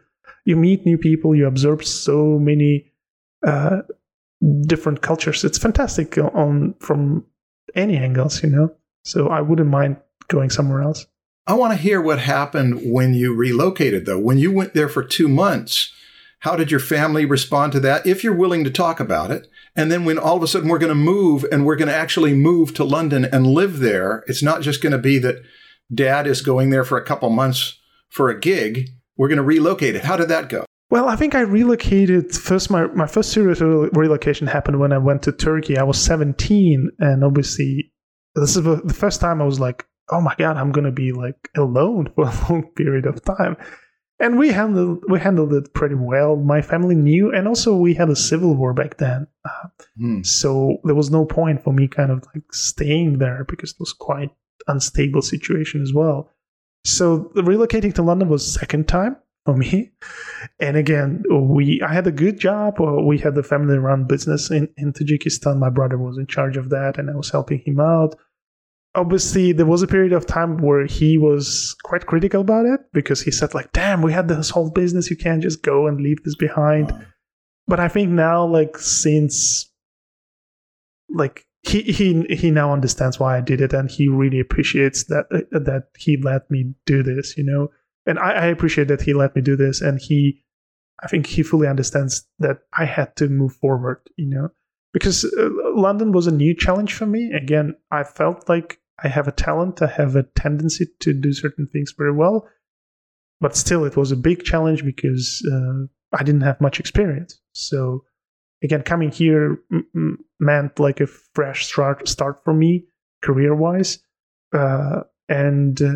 [0.46, 1.36] you meet new people.
[1.36, 2.92] You absorb so many
[3.46, 3.82] uh,
[4.62, 5.44] different cultures.
[5.44, 7.26] It's fantastic on from
[7.76, 8.42] any angles.
[8.44, 8.72] You know,
[9.04, 9.98] so I wouldn't mind
[10.30, 11.06] going somewhere else.
[11.48, 14.20] I want to hear what happened when you relocated, though.
[14.20, 15.94] When you went there for two months,
[16.46, 18.06] how did your family respond to that?
[18.06, 19.48] If you're willing to talk about it.
[19.76, 21.96] And then when all of a sudden we're going to move and we're going to
[21.96, 25.38] actually move to London and live there, it's not just going to be that
[25.92, 27.80] dad is going there for a couple months
[28.10, 28.90] for a gig.
[29.18, 30.04] We're going to relocate it.
[30.04, 30.66] How did that go?
[30.92, 32.70] Well, I think I relocated first.
[32.70, 35.80] My, my first serious relocation happened when I went to Turkey.
[35.80, 37.92] I was 17, and obviously,
[38.36, 41.50] this is the first time I was like, "Oh my god, I'm gonna be like
[41.58, 43.58] alone for a long period of time."
[44.20, 46.36] And we handled we handled it pretty well.
[46.38, 50.22] My family knew, and also we had a civil war back then, uh, Hmm.
[50.24, 53.94] so there was no point for me kind of like staying there because it was
[53.94, 54.32] quite
[54.68, 56.30] unstable situation as well.
[56.86, 59.92] So the relocating to London was second time for me.
[60.60, 62.80] And again, we I had a good job.
[62.80, 65.58] Or we had a family run business in, in Tajikistan.
[65.60, 68.16] My brother was in charge of that, and I was helping him out.
[68.96, 73.22] Obviously, there was a period of time where he was quite critical about it because
[73.22, 75.10] he said, like, damn, we had this whole business.
[75.10, 76.94] You can't just go and leave this behind.
[77.68, 79.72] But I think now, like, since
[81.10, 85.26] like he he he now understands why I did it, and he really appreciates that
[85.32, 87.70] uh, that he let me do this, you know.
[88.06, 90.44] And I, I appreciate that he let me do this, and he,
[91.02, 94.50] I think he fully understands that I had to move forward, you know,
[94.94, 97.32] because uh, London was a new challenge for me.
[97.34, 101.68] Again, I felt like I have a talent, I have a tendency to do certain
[101.68, 102.48] things very well,
[103.42, 105.86] but still, it was a big challenge because uh,
[106.18, 107.40] I didn't have much experience.
[107.54, 108.04] So
[108.64, 112.86] again, coming here m- m- meant like a fresh start start for me
[113.22, 114.00] career wise,
[114.54, 115.94] uh, and uh,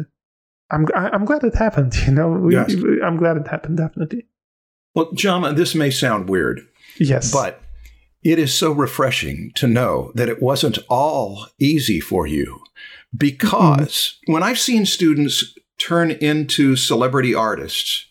[0.71, 1.95] I'm I'm glad it happened.
[2.05, 2.73] You know, Yes.
[3.03, 3.77] I'm glad it happened.
[3.77, 4.25] Definitely,
[4.93, 6.61] Well, Jama, this may sound weird,
[6.99, 7.31] yes.
[7.31, 7.61] but
[8.23, 12.61] it is so refreshing to know that it wasn't all easy for you
[13.15, 14.33] because mm-hmm.
[14.33, 18.05] when I've seen students turn into celebrity artists,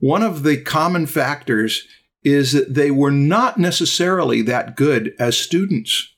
[0.00, 1.86] one of the common factors
[2.24, 6.10] is that they were not necessarily that good as students.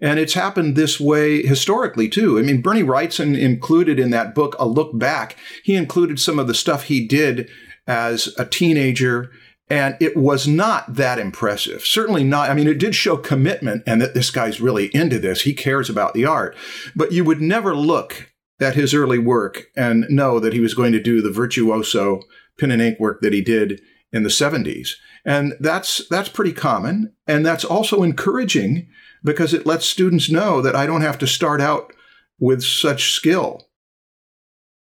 [0.00, 2.38] And it's happened this way historically too.
[2.38, 6.46] I mean, Bernie Wrightson included in that book, A Look Back, he included some of
[6.46, 7.48] the stuff he did
[7.86, 9.30] as a teenager
[9.68, 11.82] and it was not that impressive.
[11.82, 12.50] Certainly not.
[12.50, 15.42] I mean, it did show commitment and that this guy's really into this.
[15.42, 16.56] He cares about the art.
[16.94, 20.92] But you would never look at his early work and know that he was going
[20.92, 22.22] to do the virtuoso
[22.58, 23.80] pen and ink work that he did
[24.12, 24.90] in the 70s.
[25.24, 28.88] And that's that's pretty common and that's also encouraging
[29.24, 31.92] because it lets students know that I don't have to start out
[32.38, 33.68] with such skill.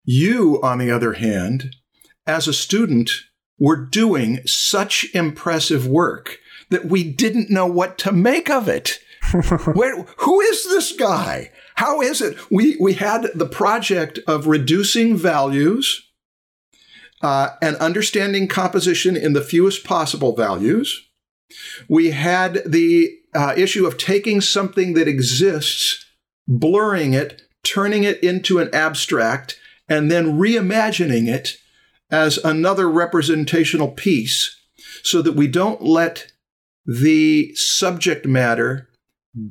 [0.06, 1.76] You on the other hand,
[2.26, 3.12] as a student,
[3.62, 6.39] were doing such impressive work
[6.71, 8.97] that we didn't know what to make of it.
[9.76, 11.52] Where, who is this guy?
[11.76, 12.36] How is it?
[12.50, 16.10] We, we had the project of reducing values
[17.21, 21.00] uh, and understanding composition in the fewest possible values.
[21.88, 26.04] We had the uh, issue of taking something that exists,
[26.47, 31.58] blurring it, turning it into an abstract, and then reimagining it
[32.12, 34.58] as another representational piece
[35.04, 36.32] so that we don't let
[36.86, 38.89] the subject matter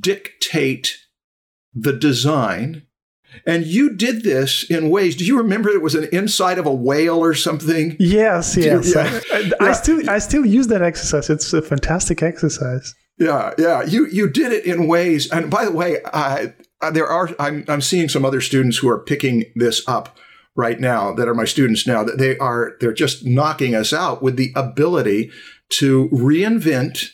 [0.00, 0.98] dictate
[1.74, 2.82] the design.
[3.46, 5.14] And you did this in ways.
[5.14, 7.96] Do you remember it was an inside of a whale or something?
[8.00, 8.92] Yes, yes.
[8.94, 9.20] Yeah.
[9.32, 11.30] I, I, still I still use that exercise.
[11.30, 12.94] It's a fantastic exercise.
[13.18, 13.84] Yeah, yeah.
[13.84, 15.30] You you did it in ways.
[15.30, 16.48] And by the way, uh,
[16.92, 20.18] there are I'm I'm seeing some other students who are picking this up
[20.60, 24.22] right now that are my students now that they are they're just knocking us out
[24.22, 25.30] with the ability
[25.70, 27.06] to reinvent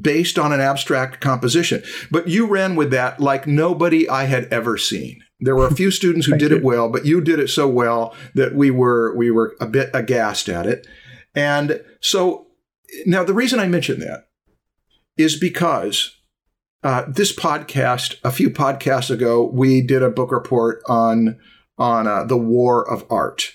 [0.00, 1.82] based on an abstract composition.
[2.10, 5.20] But you ran with that like nobody i had ever seen.
[5.38, 6.56] There were a few students who did you.
[6.56, 9.90] it well but you did it so well that we were we were a bit
[9.92, 10.86] aghast at it.
[11.34, 12.46] And so
[13.04, 14.28] now the reason i mention that
[15.18, 16.16] is because
[16.82, 21.38] uh, this podcast a few podcasts ago we did a book report on
[21.78, 23.52] on uh, the war of art.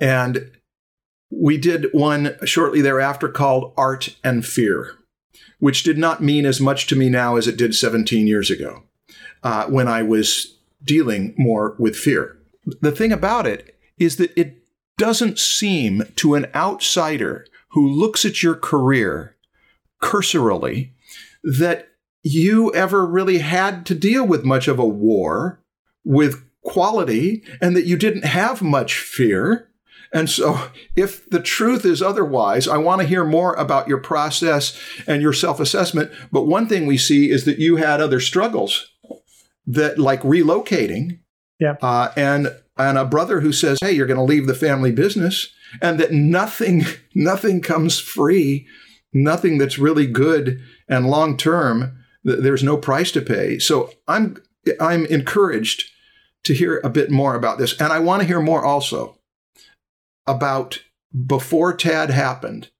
[0.00, 0.52] And
[1.30, 4.94] we did one shortly thereafter called Art and Fear,
[5.58, 8.84] which did not mean as much to me now as it did 17 years ago
[9.42, 12.38] uh, when I was dealing more with fear.
[12.80, 14.62] The thing about it is that it
[14.96, 19.36] doesn't seem to an outsider who looks at your career
[20.00, 20.94] cursorily
[21.42, 21.88] that
[22.22, 25.60] you ever really had to deal with much of a war
[26.04, 29.68] with quality and that you didn't have much fear.
[30.12, 34.78] And so, if the truth is otherwise, I want to hear more about your process
[35.06, 36.10] and your self assessment.
[36.32, 38.90] But one thing we see is that you had other struggles
[39.66, 41.20] that, like relocating,
[41.60, 44.92] yeah, uh, and and a brother who says, "Hey, you're going to leave the family
[44.92, 48.66] business," and that nothing nothing comes free,
[49.12, 51.98] nothing that's really good and long term.
[52.24, 53.58] There's no price to pay.
[53.58, 54.38] So I'm
[54.80, 55.84] I'm encouraged
[56.44, 57.78] to hear a bit more about this.
[57.80, 59.18] And I want to hear more also
[60.26, 60.82] about
[61.26, 62.70] before TAD happened,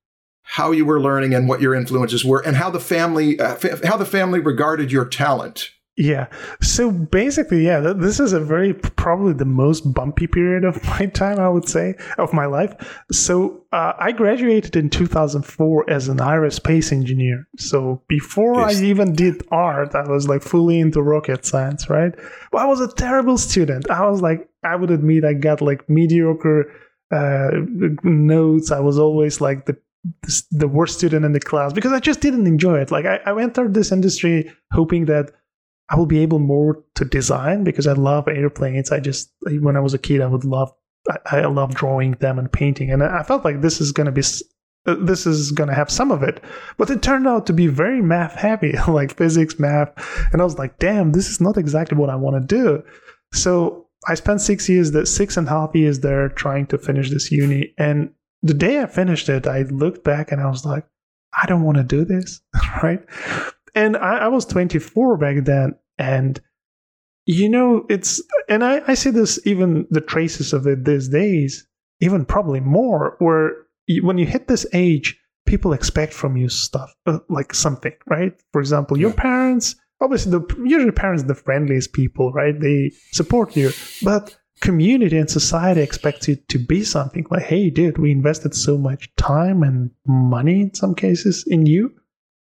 [0.42, 3.96] how you were learning and what your influences were, and how the family uh, how
[3.96, 5.70] the family regarded your talent.
[5.98, 6.28] Yeah.
[6.62, 11.40] So basically, yeah, this is a very probably the most bumpy period of my time,
[11.40, 13.02] I would say, of my life.
[13.10, 17.48] So uh, I graduated in 2004 as an aerospace engineer.
[17.58, 18.76] So before yes.
[18.76, 22.14] I even did art, I was like fully into rocket science, right?
[22.52, 23.90] But I was a terrible student.
[23.90, 26.72] I was like, I would admit, I got like mediocre
[27.10, 27.50] uh,
[28.04, 28.70] notes.
[28.70, 29.76] I was always like the
[30.52, 32.92] the worst student in the class because I just didn't enjoy it.
[32.92, 35.32] Like I, I entered this industry hoping that
[35.90, 38.92] I will be able more to design because I love airplanes.
[38.92, 40.72] I just when I was a kid, I would love
[41.08, 44.22] I, I love drawing them and painting, and I felt like this is to be
[44.86, 46.42] uh, this is to have some of it,
[46.76, 49.92] but it turned out to be very math heavy, like physics, math,
[50.32, 52.82] and I was like, damn, this is not exactly what I want to do.
[53.32, 57.10] So I spent six years, that six and a half years there trying to finish
[57.10, 58.10] this uni, and
[58.42, 60.84] the day I finished it, I looked back and I was like,
[61.40, 62.40] I don't want to do this,
[62.82, 63.00] right?
[63.78, 66.40] And I, I was 24 back then, and
[67.26, 71.66] you know, it's and I, I see this even the traces of it these days,
[72.00, 73.52] even probably more, where
[73.86, 78.32] you, when you hit this age, people expect from you stuff uh, like something, right?
[78.52, 82.58] For example, your parents, obviously, the usually parents are the friendliest people, right?
[82.58, 83.70] They support you,
[84.02, 88.76] but community and society expects you to be something like, hey, dude, we invested so
[88.76, 91.92] much time and money in some cases in you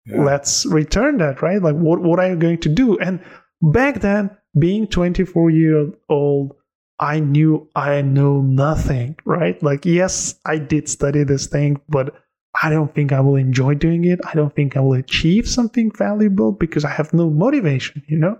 [0.05, 0.21] yeah.
[0.21, 3.19] let's return that right like what, what are you going to do and
[3.61, 6.55] back then being 24 years old
[6.99, 9.61] I knew I know nothing, right?
[9.61, 12.15] Like, yes, I did study this thing, but
[12.61, 14.19] I don't think I will enjoy doing it.
[14.25, 18.37] I don't think I will achieve something valuable because I have no motivation, you know?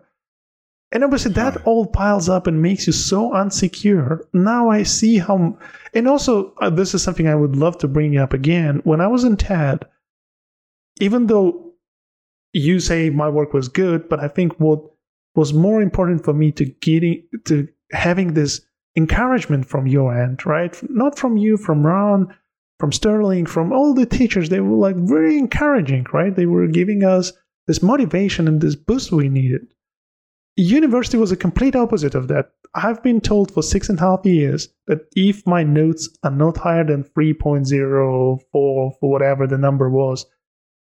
[0.91, 4.19] And obviously, that all piles up and makes you so unsecure.
[4.32, 5.58] Now I see how.
[5.95, 8.80] And also, uh, this is something I would love to bring up again.
[8.84, 9.86] When I was in TAD,
[11.00, 11.74] even though
[12.54, 14.82] you say my work was good, but I think what
[15.36, 18.62] was more important for me to getting to having this
[18.96, 20.78] encouragement from your end, right?
[20.90, 22.34] Not from you, from Ron,
[22.80, 24.50] from Sterling, from all the teachers.
[24.50, 26.36] They were like very encouraging, right?
[26.36, 27.34] They were giving us
[27.68, 29.68] this motivation and this boost we needed.
[30.56, 32.52] University was a complete opposite of that.
[32.76, 36.58] I've been told for six and a half years that if my notes are not
[36.58, 40.26] higher than 3.04 for whatever the number was,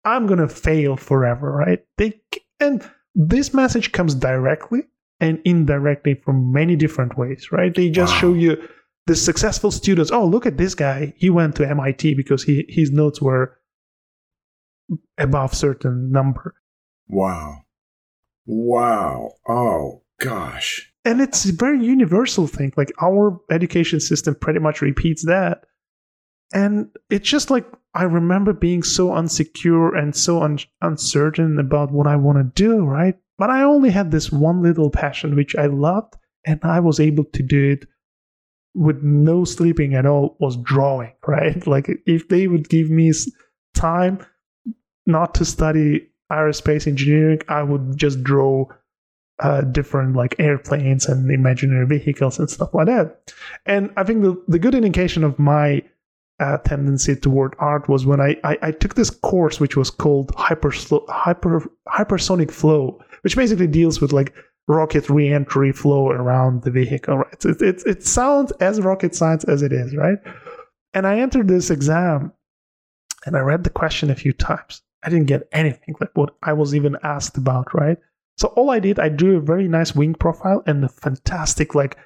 [0.05, 1.85] I'm gonna fail forever, right?
[1.99, 2.21] They
[2.61, 4.85] and this message comes directly
[5.21, 7.75] and indirectly from many different ways, right?
[7.75, 8.21] They just wow.
[8.21, 8.69] show you
[9.07, 10.11] the successful students.
[10.11, 11.13] Oh, look at this guy.
[11.17, 13.59] He went to MIT because he his notes were
[15.19, 16.55] above certain number.
[17.09, 17.63] Wow.
[18.47, 19.33] Wow.
[19.49, 20.93] Oh, gosh.
[21.05, 22.73] And it's a very universal thing.
[22.77, 25.65] Like our education system pretty much repeats that.
[26.53, 32.07] And it's just like I remember being so unsecure and so un- uncertain about what
[32.07, 33.17] I want to do, right?
[33.39, 36.15] But I only had this one little passion which I loved,
[36.47, 37.87] and I was able to do it
[38.75, 41.67] with no sleeping at all was drawing, right?
[41.67, 43.13] Like if they would give me
[43.75, 44.25] time
[45.07, 48.67] not to study aerospace engineering, I would just draw
[49.41, 53.33] uh, different like airplanes and imaginary vehicles and stuff like that.
[53.67, 55.83] And I think the, the good indication of my
[56.43, 60.33] uh, tendency toward art was when I, I, I, took this course which was called
[60.37, 60.73] hyper,
[61.09, 64.35] hyper hypersonic flow, which basically deals with like
[64.67, 67.19] rocket reentry flow around the vehicle.
[67.19, 67.45] Right?
[67.45, 70.19] It, it, it sounds as rocket science as it is, right?
[70.95, 72.33] And I entered this exam
[73.25, 74.83] and I read the question a few times.
[75.05, 77.99] I didn't get anything like what I was even asked about, right?
[78.37, 81.97] So all I did, I drew a very nice wing profile and a fantastic like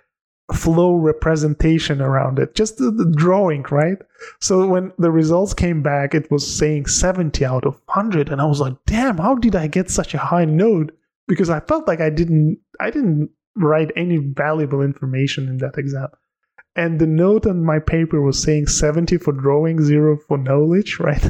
[0.55, 3.99] flow representation around it, just the, the, drawing, right?
[4.41, 8.47] So when the results came back, it was saying 70 out of 100, and I
[8.47, 10.93] was like, damn, how did I get such a high note?
[11.27, 16.09] Because I felt like I didn't, I didn't write any valuable information in that exam
[16.77, 21.25] and the note on my paper was saying 70 for drawing, zero for knowledge, right?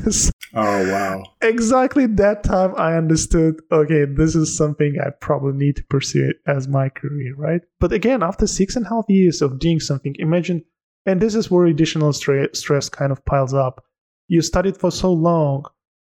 [0.55, 1.23] oh, wow.
[1.41, 6.37] Exactly that time I understood, okay, this is something I probably need to pursue it
[6.49, 7.61] as my career, right?
[7.79, 10.65] But again, after six and a half years of doing something, imagine,
[11.07, 13.85] and this is where additional stress kind of piles up.
[14.27, 15.65] You studied for so long,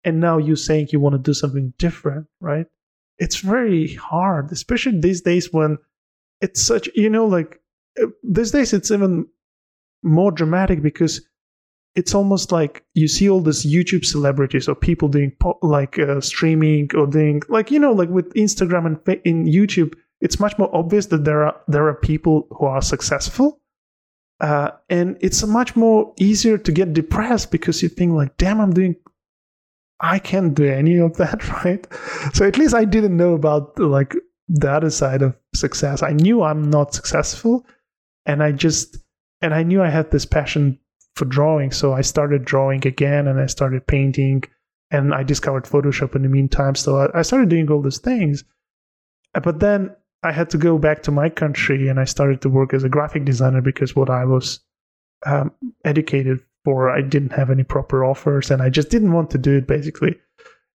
[0.04, 2.64] and now you're saying you want to do something different, right?
[3.18, 5.76] It's very hard, especially these days when
[6.40, 7.60] it's such, you know, like
[8.22, 9.26] these days it's even
[10.02, 11.20] more dramatic because
[11.94, 16.20] it's almost like you see all these YouTube celebrities or people doing po- like uh,
[16.20, 20.74] streaming or doing like you know like with Instagram and in YouTube, it's much more
[20.74, 23.60] obvious that there are there are people who are successful,
[24.40, 28.72] uh, and it's much more easier to get depressed because you think like, damn, I'm
[28.72, 28.94] doing,
[30.00, 31.86] I can't do any of that, right?
[32.32, 34.14] So at least I didn't know about like
[34.48, 36.02] the other side of success.
[36.02, 37.66] I knew I'm not successful,
[38.28, 38.98] and I just
[39.40, 40.78] and I knew I had this passion
[41.16, 44.44] for drawing, so I started drawing again, and I started painting,
[44.92, 46.76] and I discovered Photoshop in the meantime.
[46.76, 48.44] So I, started doing all these things,
[49.42, 52.72] but then I had to go back to my country, and I started to work
[52.74, 54.60] as a graphic designer because what I was
[55.26, 55.52] um,
[55.84, 59.56] educated for, I didn't have any proper offers, and I just didn't want to do
[59.56, 60.16] it basically.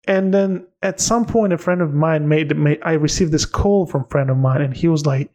[0.07, 3.87] And then at some point, a friend of mine made, made I received this call
[3.87, 5.31] from a friend of mine, and he was like,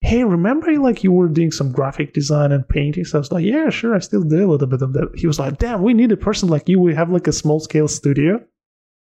[0.00, 3.04] hey, remember like you were doing some graphic design and painting?
[3.04, 5.10] So I was like, yeah, sure, I still do a little bit of that.
[5.16, 6.80] He was like, damn, we need a person like you.
[6.80, 8.40] We have like a small scale studio.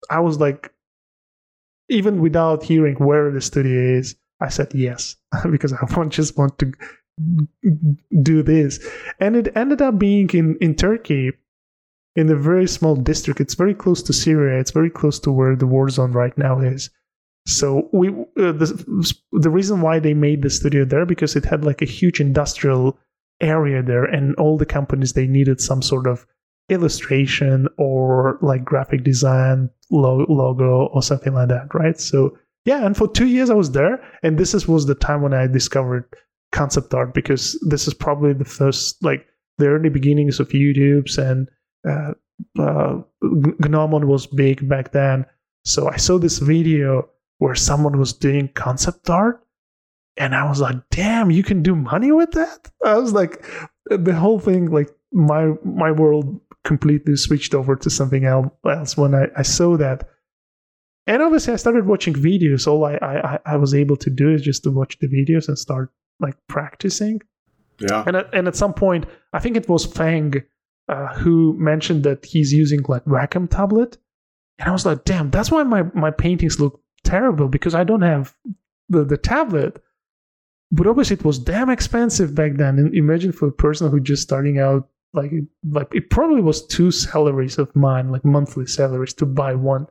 [0.10, 0.72] I was like,
[1.90, 5.16] even without hearing where the studio is, I said yes
[5.52, 6.72] because I want, just want to
[8.22, 8.80] do this.
[9.20, 11.32] And it ended up being in, in Turkey
[12.16, 13.42] in a very small district.
[13.42, 14.60] It's very close to Syria.
[14.60, 16.90] It's very close to where the war zone right now is.
[17.48, 21.64] So we uh, the the reason why they made the studio there because it had
[21.64, 23.00] like a huge industrial
[23.40, 26.28] area there, and all the companies they needed some sort of
[26.70, 31.98] illustration or like graphic design logo or something like that, right?
[31.98, 35.22] So yeah, and for two years I was there, and this is, was the time
[35.22, 36.04] when I discovered
[36.52, 39.26] concept art because this is probably the first like
[39.58, 41.48] the early beginnings of YouTube's and
[41.88, 42.12] uh,
[42.60, 45.26] uh, Gnomon was big back then.
[45.64, 47.10] So I saw this video
[47.40, 49.44] where someone was doing concept art
[50.18, 53.46] and I was like, "Damn, you can do money with that!" I was like,
[53.90, 59.28] the whole thing, like my my world completely switched over to something else when I,
[59.38, 60.08] I saw that.
[61.06, 62.68] And obviously, I started watching videos.
[62.68, 65.58] All I, I I was able to do is just to watch the videos and
[65.58, 67.22] start like practicing.
[67.80, 68.04] Yeah.
[68.08, 70.34] And at, and at some point, I think it was Fang
[70.90, 73.98] uh, who mentioned that he's using like Wacom tablet,
[74.60, 78.02] and I was like, damn, that's why my my paintings look terrible because I don't
[78.02, 78.36] have
[78.90, 79.82] the the tablet.
[80.70, 82.78] But obviously, it was damn expensive back then.
[82.78, 85.32] And imagine for a person who just starting out, like
[85.72, 89.88] like it probably was two salaries of mine, like monthly salaries, to buy one.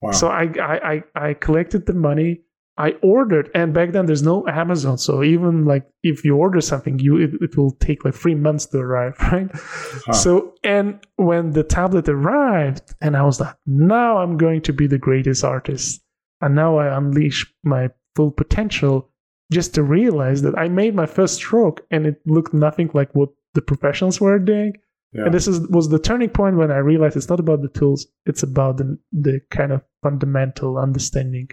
[0.00, 0.12] Wow.
[0.12, 2.40] So I, I I I collected the money.
[2.78, 6.98] I ordered, and back then there's no Amazon, so even like if you order something,
[6.98, 9.48] you it, it will take like three months to arrive, right?
[9.52, 10.12] Huh.
[10.12, 14.86] So and when the tablet arrived, and I was like, now I'm going to be
[14.86, 16.02] the greatest artist,
[16.40, 19.10] and now I unleash my full potential.
[19.52, 23.28] Just to realize that I made my first stroke, and it looked nothing like what
[23.54, 24.74] the professionals were doing.
[25.12, 25.26] Yeah.
[25.26, 28.06] And this is was the turning point when I realized it's not about the tools;
[28.26, 31.48] it's about the the kind of fundamental understanding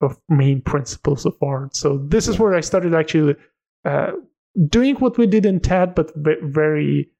[0.00, 1.76] of main principles of art.
[1.76, 3.36] So this is where I started actually
[3.84, 4.12] uh,
[4.68, 7.10] doing what we did in TAD, but very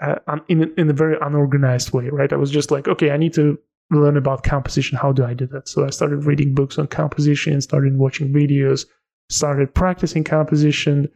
[0.00, 2.08] uh, in in a very unorganized way.
[2.08, 2.32] Right?
[2.32, 3.58] I was just like, okay, I need to
[3.90, 4.98] learn about composition.
[4.98, 5.68] How do I do that?
[5.68, 8.86] So I started reading books on composition, started watching videos,
[9.28, 11.08] started practicing composition,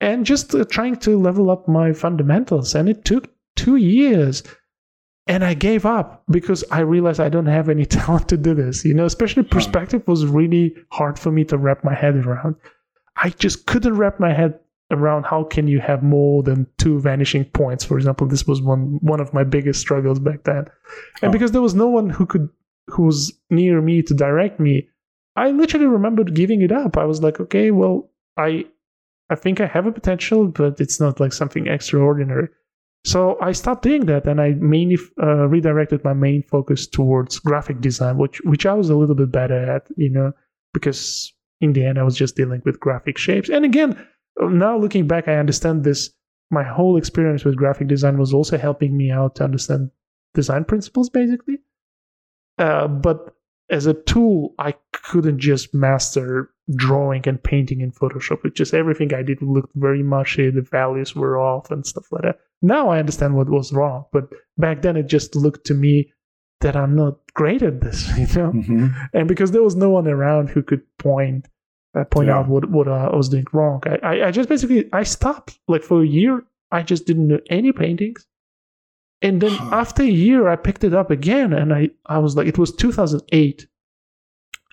[0.00, 2.74] and just uh, trying to level up my fundamentals.
[2.74, 4.42] And it took two years.
[5.26, 8.84] And I gave up because I realized I don't have any talent to do this.
[8.84, 12.56] You know, especially perspective was really hard for me to wrap my head around.
[13.16, 14.58] I just couldn't wrap my head
[14.90, 17.84] around how can you have more than two vanishing points.
[17.84, 20.66] For example, this was one one of my biggest struggles back then.
[21.22, 21.32] And Oh.
[21.32, 22.48] because there was no one who could
[22.88, 24.88] who was near me to direct me,
[25.36, 26.96] I literally remembered giving it up.
[26.98, 28.66] I was like, okay, well, I
[29.30, 32.48] I think I have a potential, but it's not like something extraordinary.
[33.06, 37.80] So I stopped doing that, and I mainly uh, redirected my main focus towards graphic
[37.80, 40.32] design, which which I was a little bit better at, you know,
[40.72, 43.48] because in the end I was just dealing with graphic shapes.
[43.48, 43.96] And again,
[44.40, 46.10] now looking back, I understand this.
[46.50, 49.90] My whole experience with graphic design was also helping me out to understand
[50.34, 51.58] design principles, basically.
[52.58, 53.34] Uh, but
[53.70, 58.44] as a tool, I couldn't just master drawing and painting in Photoshop.
[58.44, 60.50] It just everything I did looked very mushy.
[60.50, 62.38] The values were off and stuff like that.
[62.62, 66.12] Now I understand what was wrong, but back then it just looked to me
[66.60, 68.52] that I'm not great at this, you know.
[68.52, 68.94] Mhm.
[69.12, 71.48] And because there was no one around who could point
[71.94, 72.38] uh, point Yeah.
[72.38, 75.58] out what what uh, I was doing wrong, I, I I just basically I stopped
[75.68, 76.44] like for a year.
[76.70, 78.26] I just didn't do any paintings.
[79.22, 82.46] And then after a year, I picked it up again, and I, I was like,
[82.46, 83.66] it was 2008,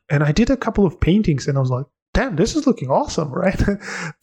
[0.10, 2.90] and I did a couple of paintings, and I was like, damn, this is looking
[2.90, 3.62] awesome, right?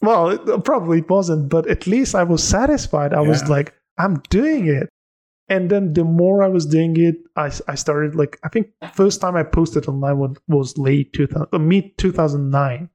[0.02, 3.14] well, it, probably it wasn't, but at least I was satisfied.
[3.14, 4.88] I was like, I'm doing it.
[5.48, 9.20] And then the more I was doing it, I, I started like, I think first
[9.20, 12.90] time I posted online was, was late 2000, uh, mid 2009.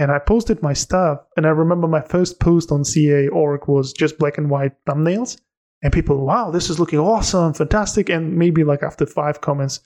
[0.00, 4.16] And I posted my stuff, and I remember my first post on CA.org was just
[4.16, 5.38] black and white thumbnails
[5.82, 9.80] and people wow this is looking awesome fantastic and maybe like after five comments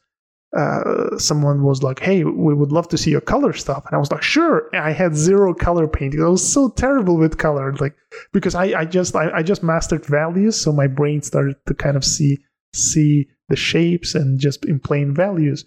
[0.56, 3.84] uh, someone was like hey we would love to see your color stuff.
[3.86, 4.68] And i was like sure.
[4.72, 6.22] And i had zero color painting.
[6.22, 7.96] I was so terrible with color like
[8.32, 11.96] because i, I just I, I just mastered values so my brain started to kind
[11.96, 12.38] of see
[12.74, 15.64] see the shapes and just in plain values.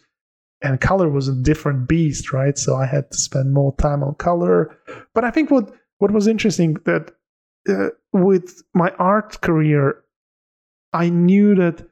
[0.62, 2.58] And color was a different beast right?
[2.58, 4.78] So i had to spend more time on color.
[5.14, 7.12] But i think what what was interesting that
[7.68, 10.04] uh, with my art career
[10.96, 11.86] I knew that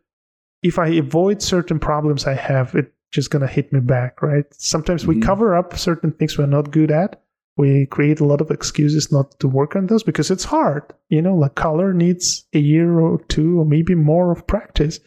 [0.63, 4.45] if I avoid certain problems I have, it's just gonna hit me back, right?
[4.53, 5.21] Sometimes we Mhm.
[5.23, 7.21] cover up certain things we're not good at.
[7.57, 10.81] We create a lot of excuses not to work on those because it's hard.
[11.09, 14.99] You know, like color needs a year or two or maybe more of practice.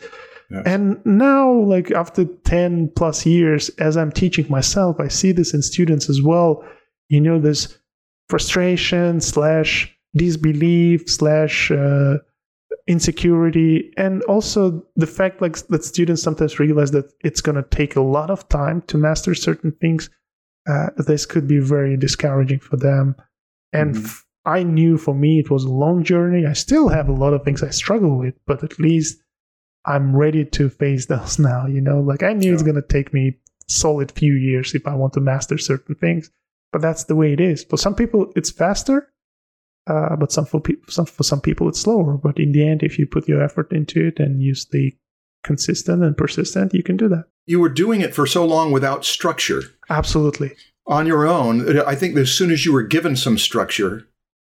[0.49, 0.63] Yes.
[0.65, 5.63] And now, like after 10 plus years, as I'm teaching myself, I see this in
[5.63, 6.63] students as well.
[7.09, 7.77] You know, this
[8.29, 12.19] frustration slash disbelief slash uh,
[12.89, 17.97] insecurity and also the fact like that students sometimes realize that it's going to take
[17.97, 20.09] a lot of time to master certain things
[20.69, 23.15] uh, this could be very discouraging for them.
[23.73, 24.05] And Mhm.
[24.05, 26.45] f- i knew for me it was a long journey.
[26.47, 29.19] I still have a lot of things i struggle with but at least
[29.85, 32.01] i'm ready to face those now you know?
[32.01, 33.25] Like i knew it's going to take me
[33.69, 36.31] solid few years if i want to master certain things
[36.73, 37.65] but that's the way it is.
[37.65, 39.09] For some people it's faster
[39.87, 42.17] uh, but some for, pe- some for some people it's slower.
[42.17, 44.97] But in the end, if you put your effort into it and you stay
[45.45, 47.25] consistent and persistent, you can do that.
[47.47, 49.63] You were doing it for so long without structure.
[49.89, 50.53] Absolutely.
[50.89, 54.07] on your own, I think as soon as you were given some structure,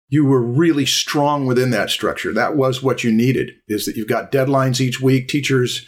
[0.10, 2.34] you were really strong within that structure.
[2.34, 3.52] That was what you needed.
[3.68, 5.86] Is that you've got deadlines each week, teachers,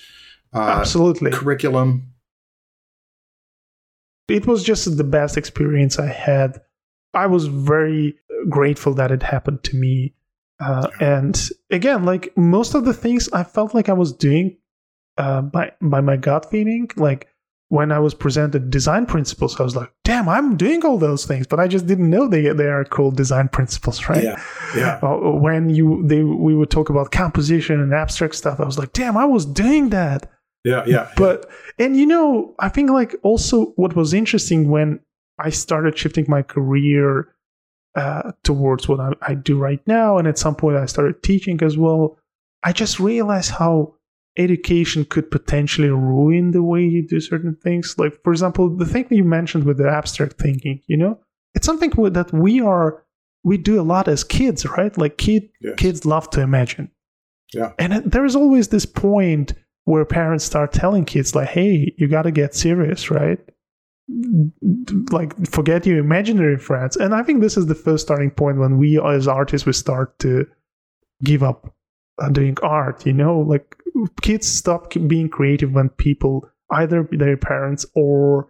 [0.53, 1.31] uh, Absolutely.
[1.31, 2.07] curriculum.
[4.29, 6.61] it was just the best experience I had.
[7.13, 8.15] I was very
[8.49, 10.13] grateful that it happened to me.
[10.59, 14.57] Uh, and again, like most of the things I felt like I was doing
[15.17, 17.27] uh, by by my gut feeling, like
[17.69, 21.47] when I was presented design principles, I was like, "Damn, I'm doing all those things,"
[21.47, 24.23] but I just didn't know they they are called design principles, right?
[24.23, 24.43] Yeah.
[24.75, 24.99] Yeah.
[25.01, 28.93] Uh, when you they we would talk about composition and abstract stuff, I was like,
[28.93, 30.29] "Damn, I was doing that."
[30.63, 30.83] Yeah.
[30.85, 31.11] Yeah.
[31.17, 34.99] but and you know i think like also what was interesting when
[35.39, 37.33] i started shifting my career
[37.95, 40.17] uh, towards what I, I do right now.
[40.17, 42.17] And at some point i started teaching as well.
[42.63, 43.95] I just realized how
[44.37, 47.95] education could potentially ruin the way you do certain things.
[47.97, 51.19] Like for example the thing that you mentioned with the abstract thinking you know
[51.53, 53.03] it's something that we are
[53.43, 54.97] we do a lot as kids right?
[54.97, 55.75] Like kid Yes.
[55.77, 56.89] kids love to imagine.
[57.53, 57.73] Yeah.
[57.77, 59.51] and there is always this point
[59.83, 63.39] where parents start telling kids like hey you got to get serious right
[65.11, 66.95] like forget your imaginary friends.
[66.97, 70.17] And i think this is the first starting point when we as artists we start
[70.19, 70.45] to
[71.23, 71.73] give up
[72.19, 73.39] on doing art you know?
[73.39, 73.75] Like
[74.21, 78.47] kids stop being creative when people either their parents or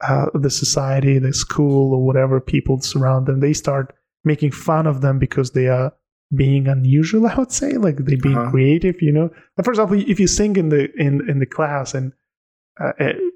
[0.00, 3.94] uh, the society the school or whatever people surround them they start
[4.24, 5.92] making fun of them because they are
[6.34, 7.72] being unusual i would say.
[7.72, 8.50] Like they being Uh-huh.
[8.50, 9.30] creative you know?
[9.56, 12.12] Like for example if you sing in the in in the class and
[12.80, 12.92] uh,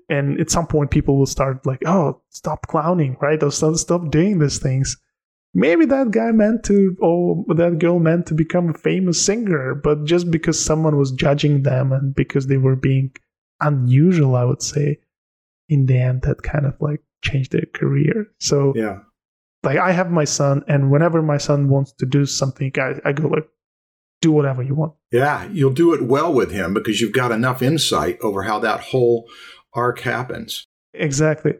[0.09, 3.43] and at some point people will start like oh stop clowning right?
[3.43, 4.97] Or stop, stop doing these things.
[5.55, 10.05] Maybe that guy meant to or that girl meant to become a famous singer but
[10.05, 13.13] just because someone was judging them and because they were being
[13.61, 14.99] unusual i would say
[15.69, 18.27] in the end that kind of like changed their career.
[18.41, 18.99] So Yeah.
[19.63, 23.13] like I have my son, and whenever my son wants to do something, I, I
[23.13, 23.49] go like,
[24.23, 24.95] do whatever you want.
[25.11, 28.81] Yeah, you'll do it well with him because you've got enough insight over how that
[28.81, 29.29] whole
[29.75, 30.67] arc happens.
[30.95, 31.55] Exactly.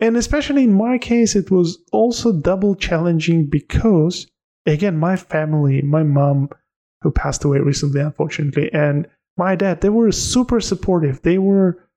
[0.00, 4.26] And especially in my case, it was also double challenging because,
[4.66, 6.50] again, my family, my mom,
[7.00, 9.06] who passed away recently, unfortunately, and
[9.36, 11.22] my dad, they were super supportive.
[11.22, 11.88] They were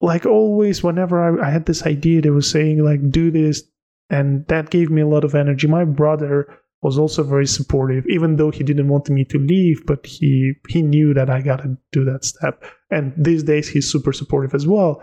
[0.00, 3.62] like always, whenever I, I had this idea, they were saying, like, do this.
[4.10, 5.66] And that gave me a lot of energy.
[5.66, 6.48] My brother
[6.82, 10.82] was also very supportive, even though he didn't want me to leave, but he he
[10.82, 12.64] knew that I gotta do that step.
[12.90, 15.02] And these days he's super supportive as well.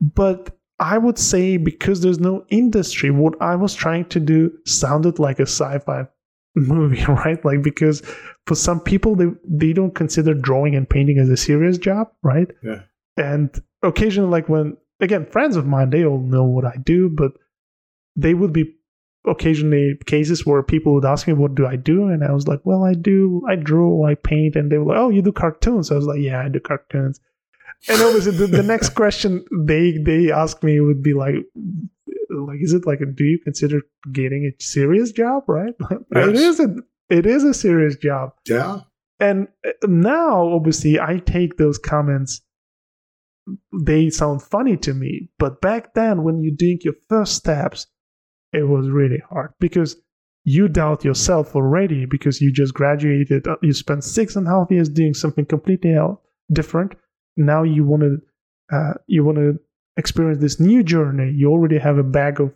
[0.00, 5.18] But I would say because there's no industry, what I was trying to do sounded
[5.18, 6.06] like a sci-fi
[6.54, 7.44] movie, right?
[7.44, 8.02] Like because
[8.46, 12.48] for some people they they don't consider drawing and painting as a serious job, right?
[12.62, 12.82] Yeah.
[13.16, 13.50] And
[13.82, 17.32] occasionally, like when again, friends of mine, they all know what I do, but
[18.16, 18.74] they would be
[19.30, 22.08] occasionally cases where people would ask me what do i do?
[22.08, 24.98] And i was like well i do i draw i paint and they were like
[24.98, 25.90] oh you do cartoons.
[25.90, 27.20] I was like yeah i do cartoons.
[27.88, 31.34] And obviously the, the next question they they asked me would be like
[32.30, 33.80] like is it like a, do you consider
[34.12, 35.44] getting a serious job?
[35.48, 35.74] Right?
[35.90, 36.38] It Yes.
[36.40, 36.74] is a
[37.10, 38.32] it is a serious job.
[38.46, 38.80] Yeah.
[39.20, 42.40] and uh, now obviously i take those comments
[43.86, 47.86] they sound funny to me but back then when you're doing your first steps
[48.52, 49.96] it was really hard because
[50.44, 54.70] you doubt yourself already because you just graduated uh, you spent six and a half
[54.70, 56.22] years doing something completely el-
[56.52, 56.94] different.
[57.36, 58.16] Now you want to
[58.74, 59.58] uh, you want to
[59.96, 61.32] experience this new journey.
[61.32, 62.54] You already have a bag of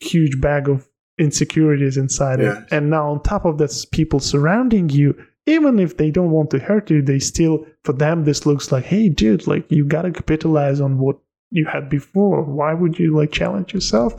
[0.00, 2.56] huge bag of insecurities inside Yes.
[2.62, 5.14] it and now on top of that people surrounding you
[5.46, 8.84] even if they don't want to hurt you they still for them this looks like
[8.84, 11.18] hey dude like you gotta capitalize on what
[11.52, 12.44] you had before.
[12.44, 14.14] Why would you like challenge yourself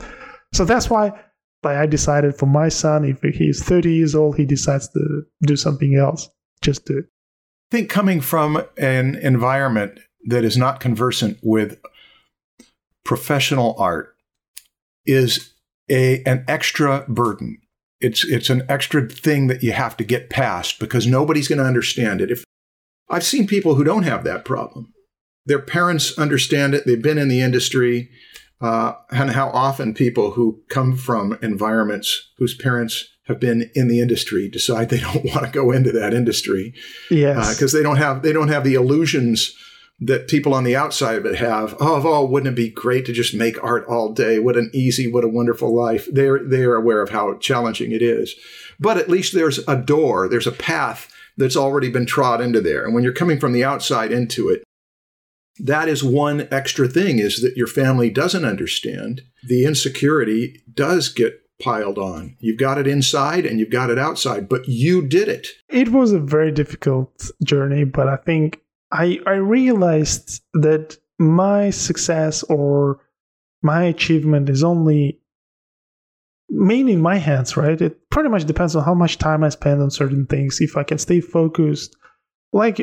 [0.52, 1.10] so that's why
[1.62, 5.56] like i decided for my son if he's 30 years old he decides to do
[5.56, 6.28] something else
[6.60, 7.04] just do it
[7.72, 11.80] I think coming from an environment that is not conversant with
[13.04, 14.14] professional art
[15.06, 15.54] is
[15.90, 17.58] a an extra burden.
[18.00, 21.64] It's it's an extra thing that you have to get past because nobody's going to
[21.64, 22.30] understand it.
[22.30, 22.44] If
[23.08, 24.92] I've seen people who don't have that problem,
[25.46, 26.84] their parents understand it.
[26.86, 28.10] They've been in the industry,
[28.62, 34.00] uh, and how often people who come from environments whose parents have been in the
[34.00, 36.72] industry decide they don't want to go into that industry
[37.10, 39.54] yes because they don't have they don't have the illusions
[40.04, 41.76] that people on the outside of it have.
[41.78, 44.40] Oh, oh, wouldn't it be great to just make art all day?
[44.40, 46.08] What an easy, what a wonderful life.
[46.10, 48.34] They're they're aware of how challenging it is,
[48.80, 52.84] but at least there's a door, there's a path that's already been trod into there.
[52.84, 54.64] And when you're coming from the outside into it,
[55.58, 59.22] that is one extra thing is that your family doesn't understand.
[59.46, 62.36] The insecurity does get piled on.
[62.40, 65.48] You've got it inside and you've got it outside, but you did it.
[65.68, 72.42] It was a very difficult journey, but I think I I realized that my success
[72.44, 73.00] or
[73.62, 75.20] my achievement is only
[76.48, 77.80] mainly in my hands, right?
[77.80, 80.60] It pretty much depends on how much time I spend on certain things.
[80.60, 81.96] If I can stay focused,
[82.52, 82.80] like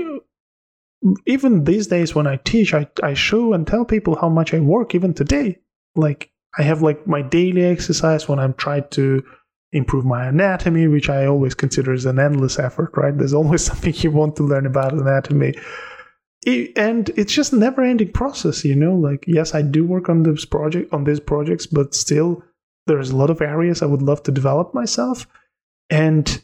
[1.26, 4.60] even these days when I teach, I, I show and tell people how much I
[4.60, 5.60] work even today.
[5.96, 9.24] Like I have like my daily exercise when I'm trying to
[9.72, 13.18] improve my anatomy, which I always consider as an endless effort, right?
[13.18, 15.54] There's always something you want to learn about anatomy.
[16.46, 20.24] It, and it's just never ending process, you know, like yes, I do work on
[20.24, 22.44] this project on these projects, but still
[22.88, 25.28] there's a lot of areas I would love to develop myself.
[25.90, 26.42] And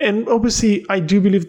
[0.00, 1.46] and obviously I do believe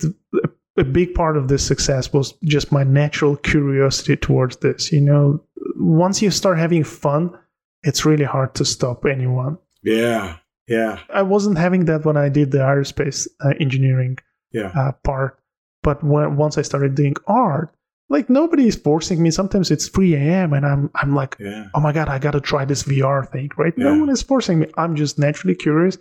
[0.77, 4.91] a big part of this success was just my natural curiosity towards this.
[4.91, 5.41] You know,
[5.77, 7.31] once you start having fun,
[7.83, 9.57] it's really hard to stop anyone.
[9.83, 10.37] Yeah.
[10.67, 10.99] Yeah.
[11.13, 14.17] I wasn't having that when I did the aerospace uh, engineering
[14.51, 14.71] Yeah.
[14.75, 15.39] uh, part,
[15.83, 17.69] but when once I started doing art,
[18.09, 19.31] like nobody is forcing me.
[19.31, 20.53] Sometimes it's 3 a.m.
[20.53, 21.67] and I'm I'm like, Yeah.
[21.73, 23.73] oh my god, I gotta try this VR thing, right?
[23.77, 23.85] Yeah.
[23.85, 24.67] No one is forcing me.
[24.77, 25.97] I'm just naturally curious.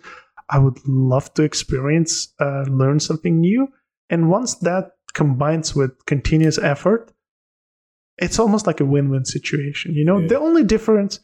[0.49, 3.67] I would love to experience, uh, learn something new,
[4.09, 7.11] and once that combines with continuous effort,
[8.17, 9.93] it's almost like a win-win situation.
[9.93, 10.27] You know, Yeah.
[10.27, 11.19] the only difference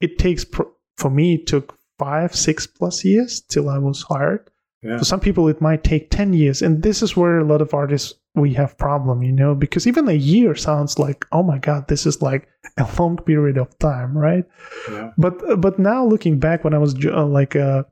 [0.00, 4.50] it takes pro- for me it took five, six plus years till I was hired.
[4.82, 4.98] Yeah.
[4.98, 6.62] For some people, it might take 10 years.
[6.62, 10.06] And this is where a lot of artists, we have problem, you know, because even
[10.08, 12.46] a year sounds like, oh my God, this is like
[12.76, 14.44] a long period of time, right?
[14.90, 15.12] Yeah.
[15.16, 17.84] But but now looking back when I was uh, like, uh,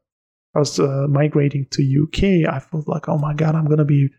[0.55, 3.85] I was uh, migrating to UK, I felt like, oh my God, I'm going to
[3.85, 4.11] be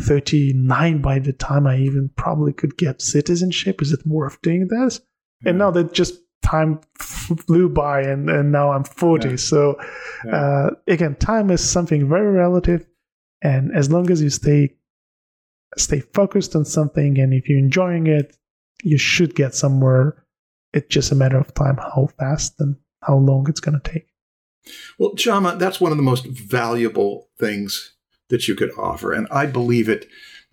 [0.00, 3.82] 39 by the time I even probably could get citizenship.
[3.82, 5.00] Is it worth doing this?
[5.46, 9.28] And now that just time flew by and, and now I'm 40.
[9.28, 9.36] Yeah.
[9.36, 9.78] So
[10.24, 10.36] Yeah.
[10.36, 12.86] uh, again, time is something very relative.
[13.42, 14.74] And as long as you stay
[15.76, 18.36] stay focused on something and if you're enjoying it,
[18.84, 20.24] you should get somewhere.
[20.72, 24.06] It's just a matter of time how fast and how long it's going to take.
[24.98, 27.94] Well, Jama, that's one of the most valuable things
[28.28, 29.12] that you could offer.
[29.12, 30.08] And I believe it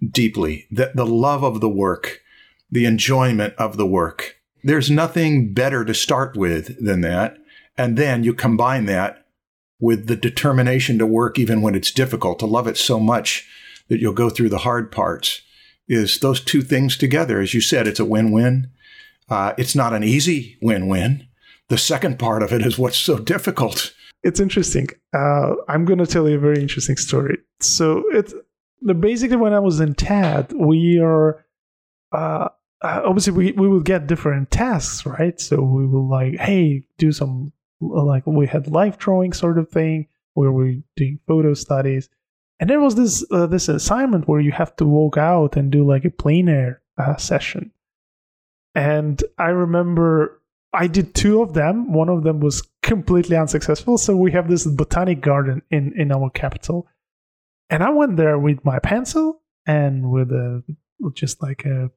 [0.06, 2.22] deeply that the love of the work,
[2.70, 7.38] the enjoyment of the work, there's nothing better to start with than that.
[7.78, 9.26] And then you combine that
[9.80, 13.48] with the determination to work even when it's difficult, to love it so much
[13.88, 15.42] that you'll go through the hard parts.
[15.88, 17.42] Is those two things together?
[17.42, 18.70] As you said, it's a win win.
[19.30, 21.28] Uh, it's not an easy win win.
[21.70, 23.94] The second part of it is what's so difficult.
[24.24, 24.88] It's interesting.
[25.14, 27.38] Uh, I'm going to tell you a very interesting story.
[27.60, 28.34] So it's
[29.00, 31.44] basically when I was in TAD, we are
[32.12, 32.50] uh,
[32.82, 35.40] uh, obviously we, we will get different tasks, right?
[35.40, 40.08] So we will like, hey, do some like we had life drawing sort of thing
[40.34, 42.10] where we're doing photo studies,
[42.60, 45.88] and there was this uh, this assignment where you have to walk out and do
[45.88, 47.72] like a plein air uh, session,
[48.76, 50.41] and I remember
[50.74, 51.92] I did two of them.
[51.92, 53.98] One of them was completely unsuccessful.
[53.98, 56.88] So we have this botanic garden in in our capital,
[57.70, 60.64] and I went there with my pencil and with a
[61.14, 61.92] just like a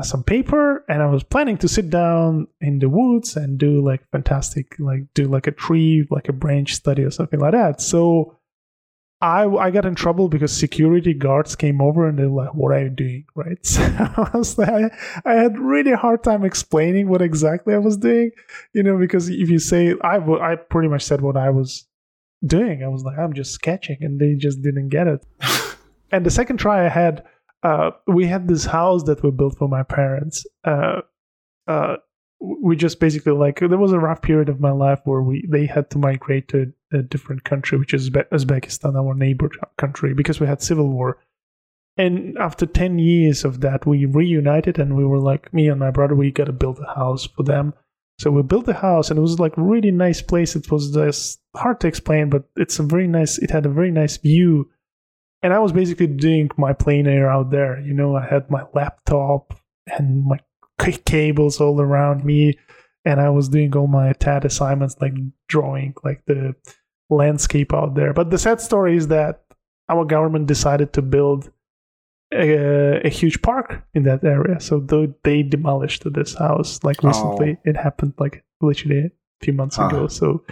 [0.00, 4.02] some paper and i was planning to sit down in the woods and do like
[4.10, 8.34] fantastic like do like a tree like a branch study or something like that so
[9.22, 12.72] i i got in trouble because security guards came over and they were like what
[12.72, 13.24] are you doing?
[13.34, 13.58] Right?
[13.64, 14.90] So i was like I,
[15.24, 18.32] I had really hard time explaining what exactly i was doing
[18.74, 21.86] you know because if you say i w- i pretty much said what i was
[22.44, 22.82] doing.
[22.82, 25.24] I was like i'm just sketching and they just didn't get it.
[26.14, 27.24] And the second try i had
[27.62, 30.44] uh, we had this house that we built for my parents.
[30.64, 31.02] Uh,
[31.68, 31.96] uh,
[32.40, 35.64] we just basically like there was a rough period of my life where we they
[35.66, 40.46] had to migrate to a different country, which is Uzbekistan, our neighbor country, because we
[40.46, 41.18] had civil war.
[41.96, 45.90] And after ten years of that, we reunited, and we were like, me and my
[45.90, 47.74] brother, we got to build a house for them.
[48.18, 50.56] So we built a house, and it was like really nice place.
[50.56, 53.38] It was just hard to explain, but it's a very nice.
[53.38, 54.70] It had a very nice view
[55.42, 57.80] and I was basically doing my plein air out there.
[57.80, 60.38] You know, I had my laptop and my
[61.04, 62.58] cables all around me,
[63.04, 65.14] and I was doing all my TAD assignments, like
[65.48, 66.54] drawing like the
[67.16, 68.12] landscape out there.
[68.12, 69.44] But the sad story is that
[69.88, 71.50] our government decided to build
[72.32, 74.80] a, a huge park in that area, so
[75.24, 77.08] they demolished this house like oh.
[77.08, 77.58] recently.
[77.64, 79.10] It happened like literally a
[79.44, 80.08] few months ago.
[80.08, 80.42] So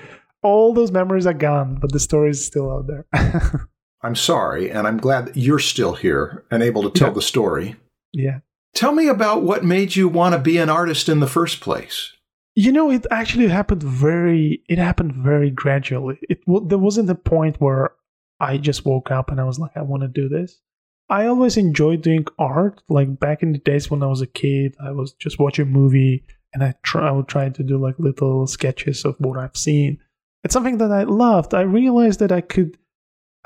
[0.43, 3.07] all those memories are gone, but the story is still out there.
[4.03, 7.15] I'm sorry, and I'm glad that you're still here and able to tell Yeah.
[7.15, 7.77] the story.
[8.13, 8.39] yeah.
[8.73, 12.13] Tell me about what made you want to be an artist in the first place.
[12.57, 14.63] You know, it actually happened very.
[14.69, 16.19] It happened very gradually.
[16.23, 17.93] It there wasn't a point where
[18.41, 20.61] I just woke up and I was like, I want to do this.
[21.09, 22.83] I always enjoyed doing art.
[22.89, 25.71] Like back in the days when I was a kid, I was just watching a
[25.71, 27.09] movie and I try.
[27.09, 29.99] I would try to do like little sketches of what I've seen.
[30.43, 31.55] It's something that I loved.
[31.55, 32.77] I realized that I could.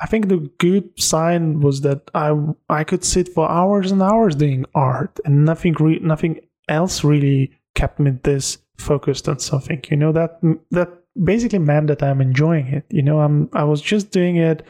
[0.01, 2.37] I think the good sign was that I
[2.69, 7.53] I could sit for hours and hours doing art, and nothing re- nothing else really
[7.75, 9.83] kept me this focused on something.
[9.91, 10.91] You know that that
[11.23, 12.85] basically meant that I'm enjoying it.
[12.91, 14.65] You know, I'm I was just doing it,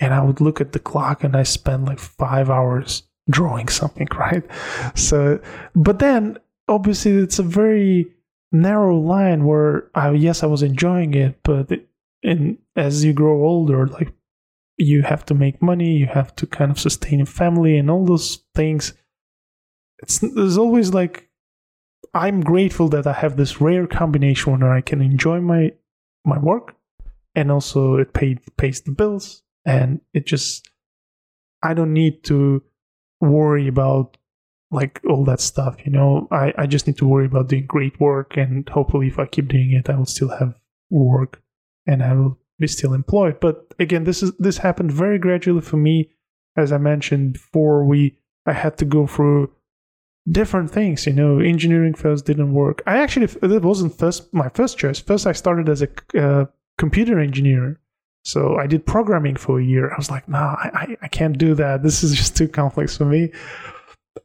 [0.00, 4.08] and I would look at the clock and I spent like five hours drawing something,
[4.16, 4.44] right?
[4.94, 5.40] So,
[5.74, 8.06] but then obviously it's a very
[8.52, 11.88] narrow line where I yes I was enjoying it, but it,
[12.22, 14.12] and as you grow older, like
[14.76, 18.04] you have to make money, you have to kind of sustain a family and all
[18.04, 18.94] those things.
[19.98, 21.27] It's there's always like
[22.14, 25.72] I'm grateful that I have this rare combination where I can enjoy my
[26.24, 26.74] my work
[27.34, 30.68] and also it paid pays the bills and it just
[31.62, 32.62] I don't need to
[33.20, 34.16] worry about
[34.70, 36.28] like all that stuff you know?
[36.30, 39.48] I, I just need to worry about doing great work and hopefully if i keep
[39.48, 40.58] doing it i will still have
[40.90, 41.42] work
[41.86, 43.40] and i will be still employed.
[43.40, 46.10] But again this is this happened very gradually for me.
[46.56, 49.52] As i mentioned before we i had to go through
[50.30, 52.82] different things you know engineering first didn't work.
[52.86, 54.98] I actually it wasn't first my first choice.
[54.98, 57.80] First i started as a uh, computer engineer.
[58.24, 59.92] So i did programming for a year.
[59.92, 61.82] I was like nah I, I can't do that.
[61.88, 63.32] This is just too complex for me.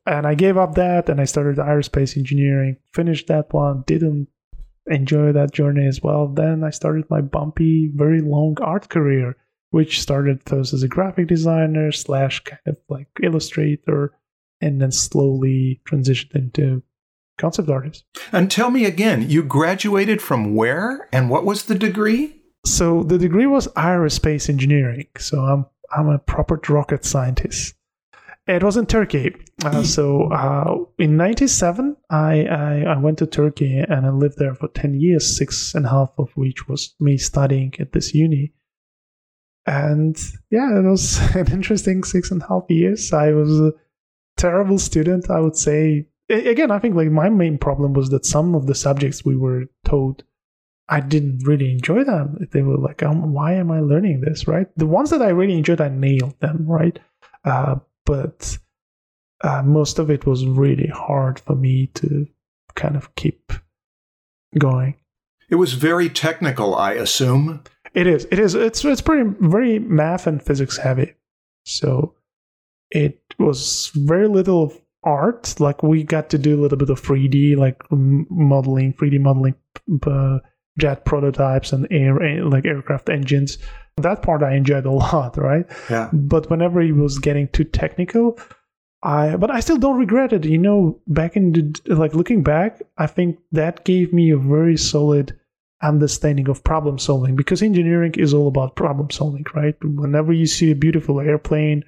[0.05, 2.77] And I gave up that and I started aerospace engineering.
[2.93, 4.27] Finished that one, didn't
[4.87, 6.27] enjoy that journey as well.
[6.27, 9.35] Then I started my bumpy, very long art career,
[9.69, 14.13] which started first as a graphic designer slash kind of like illustrator,
[14.61, 16.83] and then slowly transitioned into
[17.37, 18.05] concept artist.
[18.31, 22.41] And tell me again, you graduated from where and what was the degree?
[22.65, 25.07] So the degree was aerospace engineering.
[25.17, 27.75] So I'm I'm a proper rocket scientist.
[28.45, 29.35] It was in Turkey.
[29.63, 34.53] Uh, so uh, in '97, I, I, I went to Turkey and I lived there
[34.55, 38.53] for ten years, six and a half of which was me studying at this uni.
[39.65, 40.17] And
[40.51, 43.13] yeah, it was an interesting six and a half years.
[43.13, 43.73] I was
[44.37, 46.07] terrible student, I would say.
[46.29, 49.65] Again, I think like my main problem was that some of the subjects we were
[49.85, 50.23] taught,
[50.89, 52.47] I didn't really enjoy them.
[52.51, 54.47] They were like, um, why am I learning this?
[54.47, 54.67] Right?
[54.77, 56.65] The ones that I really enjoyed, I nailed them.
[56.65, 56.97] Right?
[57.45, 57.75] Uh,
[58.05, 58.57] but
[59.43, 62.27] uh, most of it was really hard for me to
[62.75, 63.51] kind of keep
[64.57, 64.95] going.
[65.49, 67.63] It was very technical, I assume.
[67.93, 68.25] It is.
[68.31, 68.55] It is.
[68.55, 71.13] It's it's pretty very math and physics heavy.
[71.65, 72.15] So
[72.89, 74.73] it was very little
[75.03, 75.59] art.
[75.59, 79.55] Like we got to do a little bit of 3D, like modeling, 3D modeling,
[80.05, 80.39] uh,
[80.77, 83.57] jet prototypes and air like aircraft engines.
[83.97, 85.65] That part I enjoyed a lot, right?
[85.89, 86.09] Yeah.
[86.11, 88.39] But whenever it was getting too technical,
[89.03, 90.45] I but I still don't regret it.
[90.45, 94.77] You know, back in the like looking back, I think that gave me a very
[94.77, 95.37] solid
[95.81, 99.75] understanding of problem solving because engineering is all about problem solving, right?
[99.83, 101.83] Whenever you see a beautiful airplane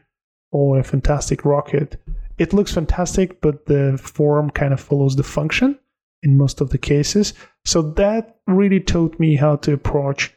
[0.56, 2.02] or a fantastic rocket,
[2.38, 5.78] it looks fantastic, but the form kind of follows the function
[6.24, 7.34] in most of the cases.
[7.66, 10.34] So that really taught me how to approach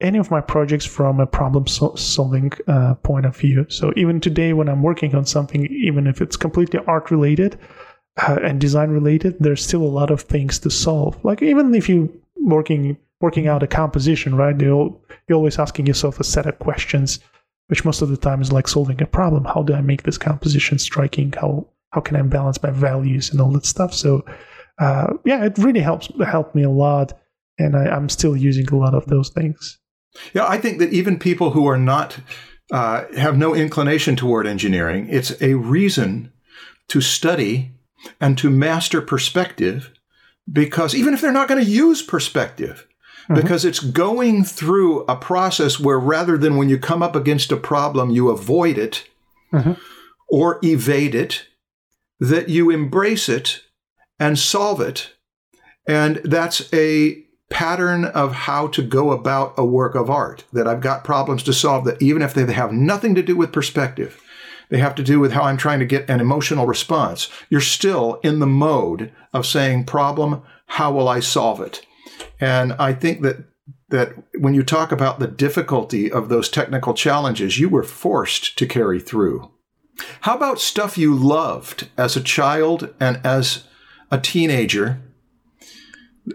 [0.00, 3.64] any of my projects from a problem solving uh, point of view.
[3.68, 7.56] So even today, when I'm working on something, even if it's completely art related
[8.16, 11.24] uh, and design related, there's still a lot of things to solve.
[11.24, 14.60] Like even if you working working out a composition, right?
[14.60, 14.92] You're,
[15.28, 17.20] you're always asking yourself a set of questions,
[17.72, 19.46] which most of the time is like solving a problem.
[19.46, 21.32] How do I make this composition striking?
[21.32, 23.94] How how can I balance my values and all that stuff?
[23.94, 24.26] So
[24.78, 27.18] uh, yeah, it really helps helped me a lot,
[27.58, 29.78] and I, I'm still using a lot of those things.
[30.34, 32.18] Yeah, I think that even people who are not
[32.70, 36.30] uh, have no inclination toward engineering, it's a reason
[36.88, 37.72] to study
[38.20, 39.90] and to master perspective
[40.52, 42.86] because even if they're not going to use perspective,
[43.24, 43.34] mm-hmm.
[43.34, 47.56] because it's going through a process where rather than when you come up against a
[47.56, 49.08] problem, you avoid it
[49.52, 49.72] mm-hmm.
[50.28, 51.46] or evade it,
[52.20, 53.62] that you embrace it
[54.18, 55.12] and solve it.
[55.86, 60.80] And that's a pattern of how to go about a work of art, that I've
[60.80, 64.22] got problems to solve that even if they have nothing to do with perspective,
[64.70, 67.28] they have to do with how I'm trying to get an emotional response.
[67.50, 71.84] You're still in the mode of saying, problem, how will I solve it?
[72.40, 73.44] And I think that
[73.88, 78.66] that when you talk about the difficulty of those technical challenges, you were forced to
[78.66, 79.50] carry through.
[80.22, 83.64] How about stuff you loved as a child and as
[84.10, 85.00] a teenager?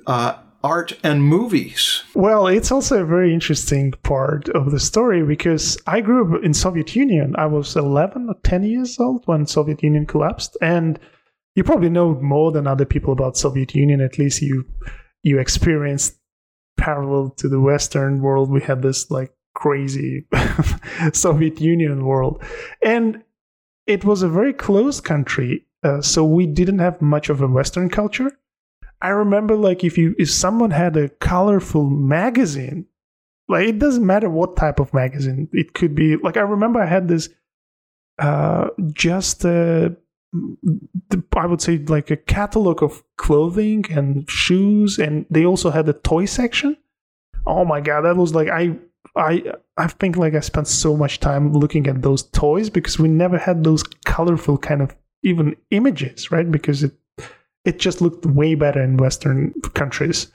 [0.05, 2.03] Uh, art and movies.
[2.13, 6.53] Well, it's also a very interesting part of the story because I grew up in
[6.53, 7.35] Soviet Union.
[7.37, 10.99] I was 11 or 10 years old when Soviet Union collapsed and
[11.55, 14.65] you probably know more than other people about Soviet Union at least you
[15.27, 16.17] you experienced
[16.77, 20.25] parallel to the western world we had this like crazy
[21.13, 22.43] Soviet Union world
[22.83, 23.23] and
[23.87, 27.89] it was a very closed country uh, so we didn't have much of a western
[27.89, 28.31] culture
[29.01, 32.87] I remember like if you if someone had a colorful magazine,
[33.47, 35.49] like it doesn't matter what type of magazine.
[35.53, 37.29] It could be like I remember I had this
[38.19, 39.45] uh just
[41.35, 45.93] I would say like a catalog of clothing and shoes and they also had a
[45.93, 46.77] toy section.
[47.45, 48.77] Oh my god, that was like I
[49.15, 49.43] I
[49.77, 53.37] I think like I spent so much time looking at those toys because we never
[53.37, 56.49] had those colorful kind of even images, right?
[56.49, 56.93] Because it
[57.65, 60.31] it just looked way better in Western countries.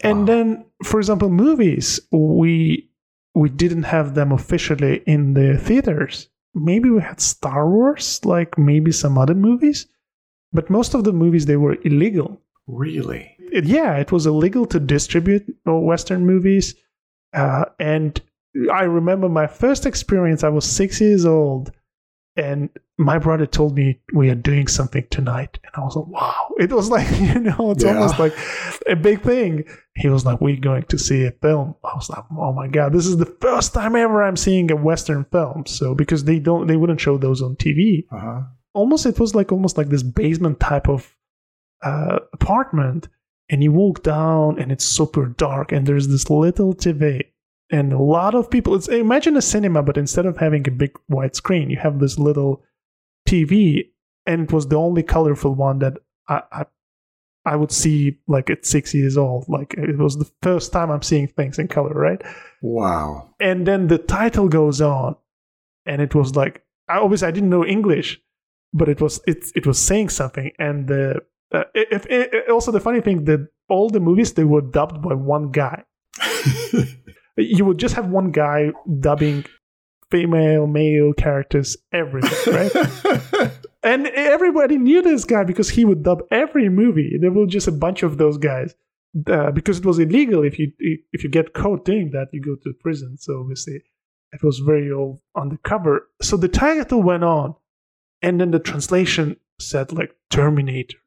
[0.00, 0.24] And wow.
[0.24, 2.88] then, for example, movies, we
[3.34, 6.28] we didn't have them officially in the theaters.
[6.54, 9.86] Maybe we had Star Wars, like maybe some other movies,
[10.52, 12.40] but most of the movies they were illegal.
[12.66, 13.36] Really?
[13.52, 16.74] It, yeah, it was illegal to distribute Western movies,
[17.32, 18.20] uh, and
[18.72, 20.42] I remember my first experience.
[20.42, 21.72] I was six years old,
[22.40, 25.58] and my brother told me we are doing something tonight.
[25.64, 26.54] And i was like wow.
[26.58, 27.94] It was like you know it's yeah.
[27.94, 28.34] almost like
[28.88, 29.64] a big thing.
[29.94, 31.74] He was like we're going to see a film.
[31.84, 34.76] I was like oh my god this is the first time ever i'm seeing a
[34.76, 35.66] western film.
[35.66, 38.42] So because they don't they wouldn't show those on tv uh-huh.
[38.74, 41.14] almost it was like almost like this basement type of
[41.82, 43.08] uh, apartment.
[43.52, 45.72] And you walk down and it's super dark.
[45.72, 47.22] And there's this little tv
[47.70, 50.92] and a lot of people it's imagine a cinema but instead of having a big
[51.06, 52.62] white screen you have this little
[53.28, 53.90] tv
[54.26, 55.94] and it was the only colorful one that
[56.28, 56.64] i i,
[57.44, 59.46] I would see like at six years old.
[59.48, 62.22] Like it was the first time i'm seeing things in color right?
[62.60, 63.34] Wow.
[63.40, 65.16] And then the title goes on
[65.86, 68.20] and it was like I obviously i didn't know english
[68.72, 70.52] but it was it, it was saying something.
[70.58, 74.60] And the uh, if, if, also the funny thing that all the movies they were
[74.60, 75.84] dubbed by one guy
[77.44, 79.44] you would just have one guy dubbing
[80.10, 83.52] female, male characters everything, right?
[83.82, 87.16] and everybody knew this guy because he would dub every movie.
[87.20, 88.74] There were just a bunch of those guys
[89.26, 90.44] uh, because it was illegal.
[90.44, 93.16] If you if you get caught doing that, you go to prison.
[93.18, 93.82] So obviously,
[94.32, 96.08] it was very all undercover.
[96.22, 97.54] So the title went on,
[98.22, 100.98] and then the translation said like Terminator,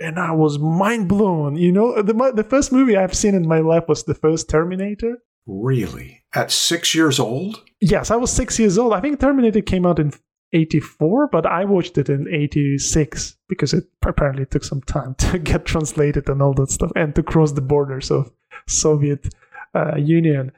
[0.00, 1.56] and I was mind blown.
[1.56, 5.18] You know, the the first movie I've seen in my life was the first Terminator.
[5.46, 6.22] Really?
[6.34, 7.62] At six years old?
[7.80, 8.92] Yes, I was six years old.
[8.92, 10.12] I think Terminator came out in
[10.52, 15.64] 84, but I watched it in 86 because it apparently took some time to get
[15.64, 18.32] translated and all that stuff and to cross the borders of
[18.68, 19.34] Soviet
[19.74, 20.52] uh, Union.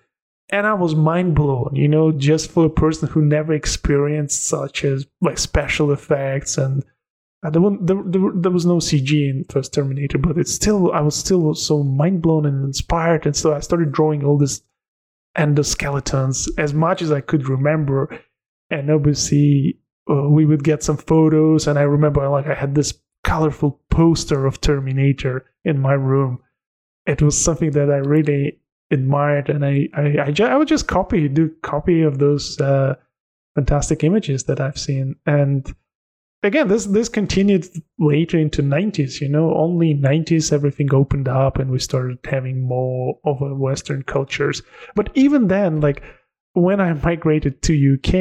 [0.51, 4.83] And I was mind blown, you know, just for a person who never experienced such
[4.83, 6.83] as like special effects and
[7.45, 11.15] uh, there, there, there, was no CG in first Terminator, but it's still I was
[11.15, 14.39] still so mind blown and inspired, and so I started drawing all
[15.39, 18.19] this endoskeletons as much as I could remember.
[18.71, 19.79] And obviously,
[20.11, 24.47] uh, we would get some photos, and I remember like I had this colorful poster
[24.47, 26.39] of Terminator in my room.
[27.07, 28.61] It was something that I really
[28.91, 32.95] admired, and I I, I, ju- I would just copy do copy of those uh,
[33.55, 35.75] fantastic images that I've seen, and
[36.43, 37.67] again this this continued
[37.99, 43.19] later into 90s you know only 90s everything opened up and we started having more
[43.25, 44.63] of a western cultures.
[44.95, 46.03] But even then like
[46.53, 48.15] when i migrated to uk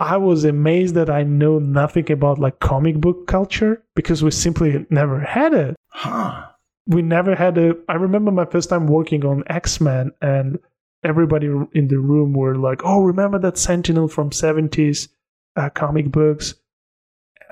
[0.00, 4.86] i was amazed that i know nothing about like comic book culture because we simply
[4.90, 5.76] never had it.
[5.88, 6.46] Huh.
[6.86, 10.58] We never had a i remember my first time working on x-men and
[11.04, 15.08] everybody in the room were like oh remember that sentinel from 70s
[15.56, 16.54] uh, comic books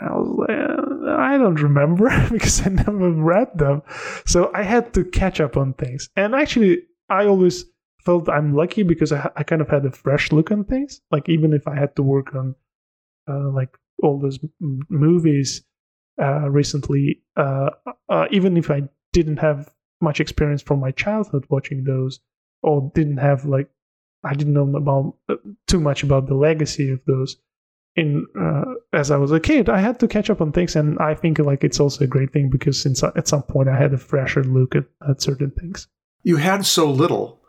[0.01, 3.82] I was like, uh, I don't remember because I never read them.
[4.26, 6.09] So I had to catch up on things.
[6.16, 7.64] And actually, I always
[8.05, 11.01] felt I'm lucky because I, I kind of had a fresh look on things.
[11.11, 12.55] Like, even if I had to work on
[13.28, 15.62] uh, like all those m- movies
[16.20, 17.70] uh, recently, uh,
[18.09, 18.82] uh, even if I
[19.12, 22.20] didn't have much experience from my childhood watching those,
[22.62, 23.68] or didn't have like,
[24.24, 25.36] I didn't know about uh,
[25.66, 27.36] too much about the legacy of those
[27.97, 30.99] in uh, as I was a kid, I had to catch up on things, and
[30.99, 33.93] I think like it's also a great thing because since at some point I had
[33.93, 35.88] a fresher look at, at certain things.
[36.22, 37.40] You had so little.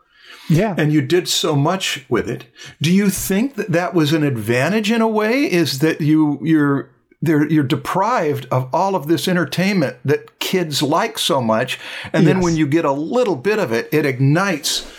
[0.50, 0.74] Yeah.
[0.76, 2.46] and you did so much with it.
[2.82, 5.50] Do you think that that was an advantage in a way?
[5.50, 6.90] Is that you you're
[7.22, 11.78] you're deprived of all of this entertainment that kids like so much,
[12.12, 14.90] and then when you get a little bit of it, it ignites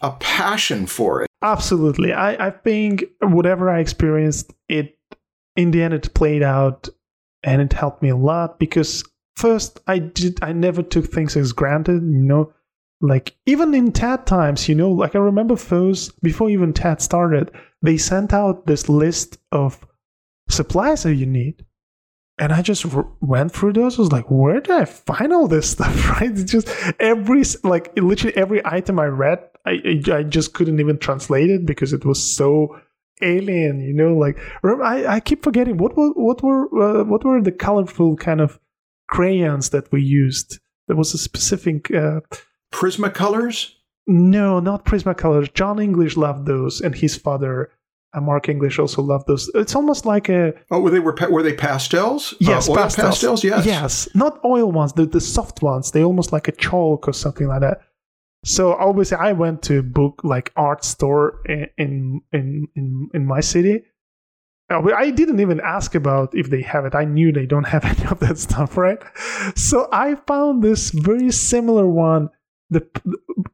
[0.00, 1.28] a passion for it.
[1.42, 2.12] Absolutely.
[2.12, 4.96] I, I think whatever I experienced, it
[5.54, 6.88] in the end it played out
[7.42, 9.04] and it helped me a lot because
[9.36, 12.52] first I did I never took things as granted, you know.
[13.02, 17.50] Like even in TAD times, you know, like I remember first before even TAD started,
[17.82, 19.86] they sent out this list of
[20.48, 21.64] supplies that you need.
[22.38, 22.84] And I just
[23.20, 23.98] went through those.
[23.98, 25.94] I was like, where did I find all this stuff?
[26.20, 26.30] Right?
[26.30, 26.68] It's just
[27.00, 31.92] every, like, literally every item I read, I, I, just couldn't even translate it because
[31.92, 32.78] it was so
[33.20, 34.14] alien, you know?
[34.16, 38.16] Like, remember, I, I keep forgetting what were, what were, uh, what were the colorful
[38.16, 38.58] kind of
[39.08, 40.60] crayons that we used?
[40.86, 42.20] There was a specific, uh,
[42.72, 43.72] Prismacolors.
[44.06, 45.52] no, not Prismacolors.
[45.52, 47.70] John English loved those, and his father,
[48.14, 49.50] uh, Mark English, also loved those.
[49.54, 52.34] It's almost like a, Oh, were they were pa- were they pastels?
[52.38, 53.06] Yes, uh, pastels.
[53.06, 53.44] pastels.
[53.44, 53.66] Yes.
[53.66, 55.90] Yes, not oil ones, the, the soft ones.
[55.90, 57.80] They almost like a chalk or something like that.
[58.46, 61.68] So obviously, I went to book like art store in
[62.32, 63.82] in in in, my city.
[64.70, 66.94] Uh, I didn't even ask about if they have it.
[66.94, 69.02] I knew they don't have any of that stuff, right?
[69.56, 72.30] So I found this very similar one,
[72.70, 72.86] the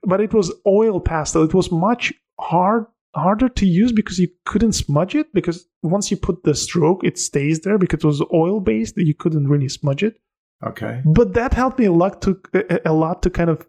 [0.02, 1.42] but it was oil pastel.
[1.42, 2.84] It was much hard
[3.14, 7.18] harder to use because you couldn't smudge it because once you put the stroke, it
[7.18, 8.98] stays there because it was oil based.
[8.98, 10.20] You couldn't really smudge it.
[10.64, 11.02] Okay.
[11.04, 12.40] But that helped me a lot to
[12.84, 13.66] a- lot to kind of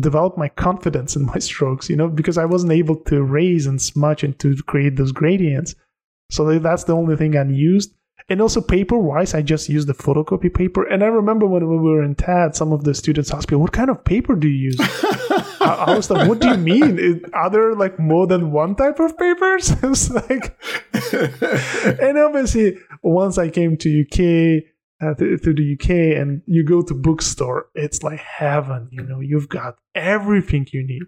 [0.00, 3.80] develop my confidence in my strokes, you know, because I wasn't able to raise and
[3.80, 5.74] smudge and to create those gradients.
[6.30, 7.94] So that's the only thing I used.
[8.28, 10.84] And also paper wise, I just used the photocopy paper.
[10.84, 13.72] And I remember when we were in TAD, some of the students asked me, "What
[13.72, 14.80] kind of paper do you use?"
[15.60, 17.22] I, was like, "What do you mean?
[17.32, 20.58] Are there like more than one type of papers?" it's like,
[22.00, 24.64] and obviously, once I came to UK,
[25.00, 28.88] uh, to, to the UK, and you go to bookstore, it's like heaven.
[28.90, 31.02] You know, you've got everything you need.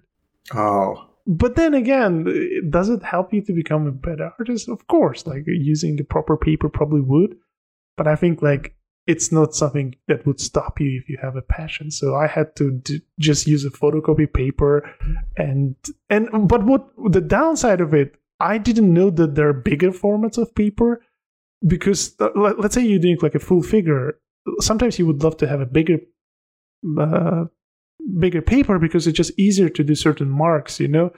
[0.55, 1.07] Oh.
[1.27, 2.27] But then again,
[2.71, 4.69] does it help you to become a better artist?
[4.69, 7.37] Of course, like using the proper paper probably would.
[7.97, 8.75] But I think like
[9.07, 11.91] it's not something that would stop you if you have a passion.
[11.91, 14.91] So I had to d- just use a photocopy paper,
[15.37, 15.75] and
[16.09, 20.39] and but what the downside of it, I didn't know that there are bigger formats
[20.39, 21.03] of paper
[21.67, 24.19] because uh, let, let's say you're doing like a full figure.
[24.61, 25.99] Sometimes you would love to have a bigger
[26.99, 27.45] uh,
[28.19, 31.11] bigger paper because it's just easier to do certain marks, you know.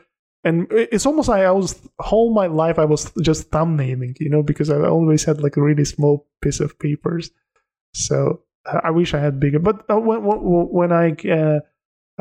[0.43, 4.43] And it's almost like I was whole my life I was just thumbnailing, you know,
[4.43, 7.31] because I always had like a really small piece of papers.
[7.93, 9.59] So I wish I had bigger.
[9.59, 11.61] But uh, when when, I uh,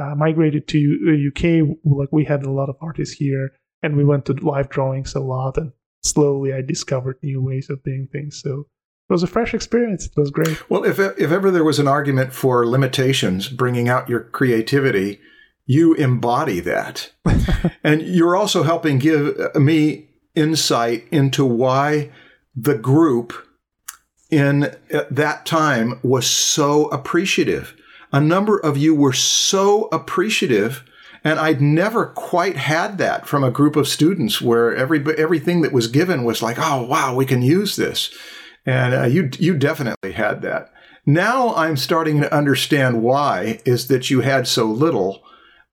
[0.01, 3.51] uh, migrated to UK, like we had a lot of artists here,
[3.83, 5.71] and we went to live drawings a lot, and
[6.03, 8.41] slowly I discovered new ways of doing things.
[8.41, 8.67] So
[9.09, 10.05] it was a fresh experience.
[10.05, 10.69] It was great.
[10.69, 15.19] Well, if if ever there was an argument for limitations, bringing out your creativity,
[15.65, 17.11] you embody that,
[17.83, 22.11] and you're also helping give uh, me insight into why
[22.55, 23.33] the group
[24.29, 27.75] in at that time was so appreciative.
[28.11, 30.83] A number of you were so appreciative.
[31.23, 35.73] And I'd never quite had that from a group of students where every everything that
[35.73, 38.13] was given was like, oh wow, we can use this.
[38.65, 40.71] And uh, you you definitely had that.
[41.05, 45.23] Now I'm starting to understand why is that you had so little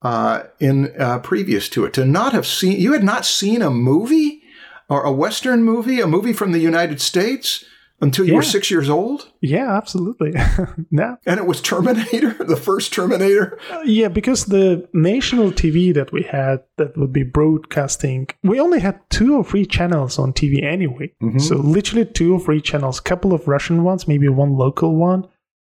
[0.02, 1.92] uh, in uh, previous to it.
[1.94, 4.42] To not have seen you had not seen a movie
[4.88, 7.64] or a Western movie, a movie from the United States
[8.00, 10.32] until you were six years old, Yeah, absolutely.
[10.90, 11.16] yeah.
[11.26, 13.58] and it was Terminator, the first Terminator.
[13.84, 19.00] Yeah, because the national TV that we had that would be broadcasting, we only had
[19.10, 21.12] two or three channels on TV anyway.
[21.22, 21.40] Mhm.
[21.40, 25.26] So literally two or three channels, couple of Russian ones, maybe one local one,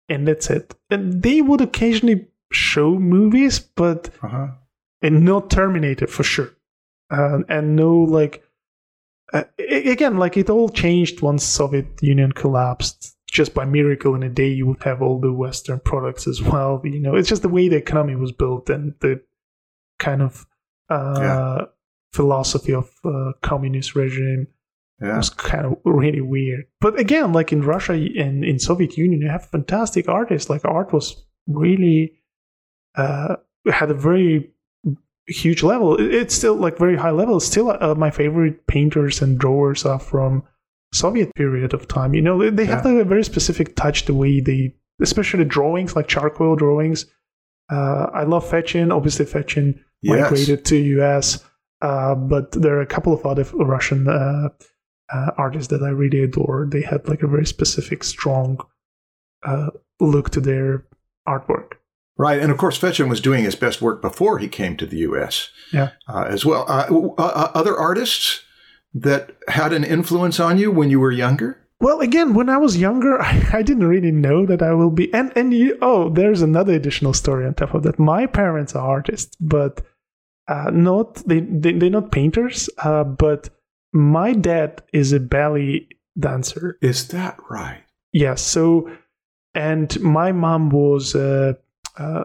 [0.10, 0.76] and that's it.
[0.90, 4.48] And they would occasionally show movies, but Uh-huh.
[5.02, 6.50] and no Terminator for sure,
[7.12, 8.44] uh, and no like.
[9.34, 13.16] Uh, again, like it all changed once Soviet Union collapsed.
[13.30, 16.82] Just by miracle, in a day, you would have all the Western products as well.
[16.84, 19.22] You know, it's just the way the economy was built and the
[20.00, 20.48] kind of
[20.90, 21.66] uh, Yeah.
[22.12, 24.48] philosophy of uh, communist regime
[25.00, 25.18] Yeah.
[25.18, 26.66] was kind of really weird.
[26.82, 30.50] But again, like in Russia and in Soviet Union, you have fantastic artists.
[30.50, 32.14] Like art was really
[32.96, 33.36] uh,
[33.72, 34.52] had a very
[35.30, 35.96] huge level.
[36.00, 37.40] It's still like very high level.
[37.40, 40.44] Still uh, my favorite painters and drawers are from
[40.94, 42.14] Soviet period of time.
[42.14, 42.92] You know, they, they have Yeah.
[42.94, 47.06] like a very specific touch the way they, especially the drawings like charcoal drawings.
[47.72, 48.92] Uh, I love Fechin.
[48.96, 50.32] Obviously, Fechin Yes.
[50.32, 51.44] migrated to US.
[51.82, 54.50] Uh, but there are a couple of other Russian uh,
[55.14, 56.68] uh, artists that I really adore.
[56.70, 58.60] They had like a very specific, strong
[59.44, 59.70] uh,
[60.00, 60.86] look to their
[61.28, 61.74] artwork.
[62.20, 64.98] Right, and of course, Fechin was doing his best work before he came to the
[64.98, 65.52] U.S.
[65.72, 65.92] Yeah.
[66.06, 66.66] uh, as well.
[66.68, 68.42] Uh, uh, other artists
[68.94, 71.66] that had an influence on you when you were younger.
[71.80, 75.14] Well, again, when I was younger, I, I didn't really know that I will be.
[75.14, 77.98] And and you, oh, there's another additional story on top of that.
[77.98, 79.82] My parents are artists, but
[80.50, 82.70] uh, not they, they they're not painters.
[82.80, 83.50] Uh, but
[83.94, 85.88] my dad is a ballet
[86.20, 86.78] dancer.
[86.82, 87.84] Is that right?
[88.12, 88.42] Yes.
[88.42, 88.92] So,
[89.56, 91.54] and my mom was uh,
[92.00, 92.24] uh,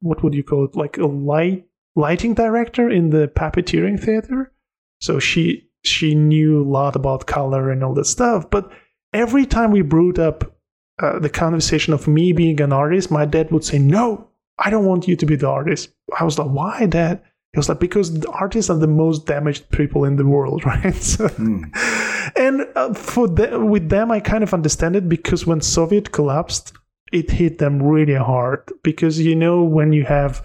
[0.00, 0.76] what would you call it?
[0.76, 1.66] Like a light
[1.96, 4.52] lighting director in the puppeteering theater.
[5.00, 8.50] So she she knew a lot about color and all that stuff.
[8.50, 8.70] But
[9.12, 10.56] every time we brought up
[11.02, 14.86] uh, the conversation of me being an artist, my dad would say, "No, I don't
[14.86, 18.20] want you to be the artist." I was like, "Why, Dad?" He was like, "Because
[18.20, 21.28] the artists are the most damaged people in the world, right?" So,
[22.36, 26.72] And uh, for the, with them, I kind of understand it because when Soviet collapsed,
[27.12, 28.70] it hit them really hard.
[28.82, 30.42] Because you know, when you have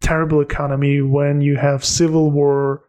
[0.00, 2.84] terrible economy, when you have civil war,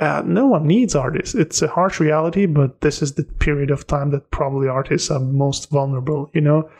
[0.00, 1.34] uh, no one needs artists.
[1.34, 5.20] It's a harsh reality, but this is the period of time that probably artists are
[5.20, 6.70] most vulnerable, you know?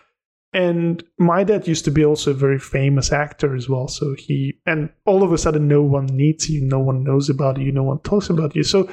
[0.52, 3.86] And my dad used to be also a very famous actor as well.
[3.86, 7.60] So he, and all of a sudden, no one needs you, no one knows about
[7.60, 8.64] you, no one talks about you.
[8.64, 8.90] So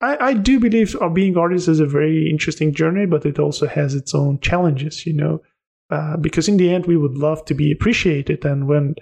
[0.00, 3.94] I, I do believe being artist is a very interesting journey, but it also has
[3.94, 5.42] its own challenges, you know?
[5.88, 8.44] Uh, because in the end, we would love to be appreciated.
[8.44, 8.96] And when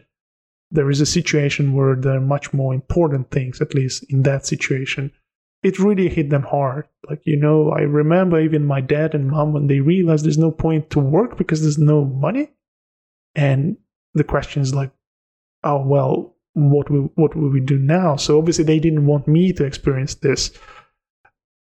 [0.71, 4.47] there is a situation where there are much more important things, at least in that
[4.47, 5.11] situation,
[5.63, 6.87] it really hit them hard.
[7.09, 10.51] Like, you know, I remember even my dad and mom when they realized there's no
[10.51, 12.51] point to work because there's no money.
[13.35, 13.79] And
[14.13, 14.91] the question is like,
[15.65, 18.17] oh, well, what will, what will we do now?
[18.17, 20.53] So obviously they didn't want me to experience this.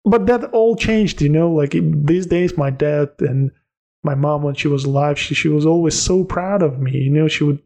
[0.05, 3.51] But that all changed, you know, like these days, my dad and
[4.03, 6.91] my mom, when she was alive, she, she was always so proud of me.
[6.91, 7.59] You know, she would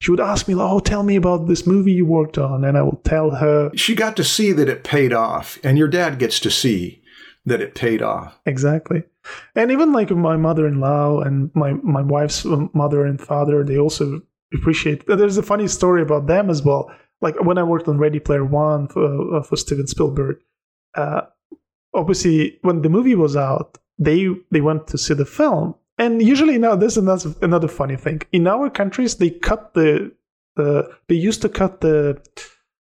[0.00, 2.82] she would ask me, "Oh, tell me about this movie you worked on," and I
[2.82, 6.40] would tell her She got to see that it paid off, and your dad gets
[6.40, 7.02] to see
[7.44, 8.38] that it paid off.
[8.46, 9.02] exactly.
[9.54, 14.20] And even like my mother-in-law and my my wife's mother and father, they also
[14.54, 15.04] appreciate.
[15.06, 16.90] There's a funny story about them as well.
[17.20, 20.36] Like when I worked on Ready Player One for, uh, for Steven Spielberg,
[20.96, 21.22] uh,
[21.94, 26.58] obviously when the movie was out, they they went to see the film, and usually
[26.58, 28.22] now this and that's another funny thing.
[28.32, 30.12] In our countries, they cut the
[30.56, 32.22] the they used to cut the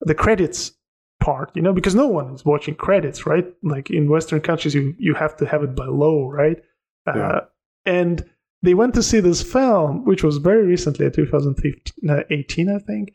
[0.00, 0.72] the credits
[1.20, 3.46] part, you know, because no one is watching credits, right?
[3.62, 6.58] Like in Western countries, you you have to have it by law, right?
[7.06, 7.28] Yeah.
[7.28, 7.40] Uh,
[7.86, 8.28] and
[8.62, 13.12] they went to see this film, which was very recently, 2018, I think,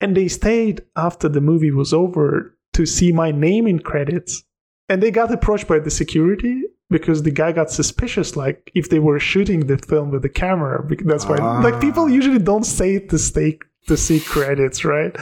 [0.00, 4.44] and they stayed after the movie was over to see my name in credits,
[4.88, 8.98] and they got approached by the security because the guy got suspicious, like if they
[9.00, 10.86] were shooting the film with the camera.
[11.04, 11.60] That's why, Ah.
[11.60, 13.58] like people usually don't stay to stay
[13.88, 15.14] to see credits, right?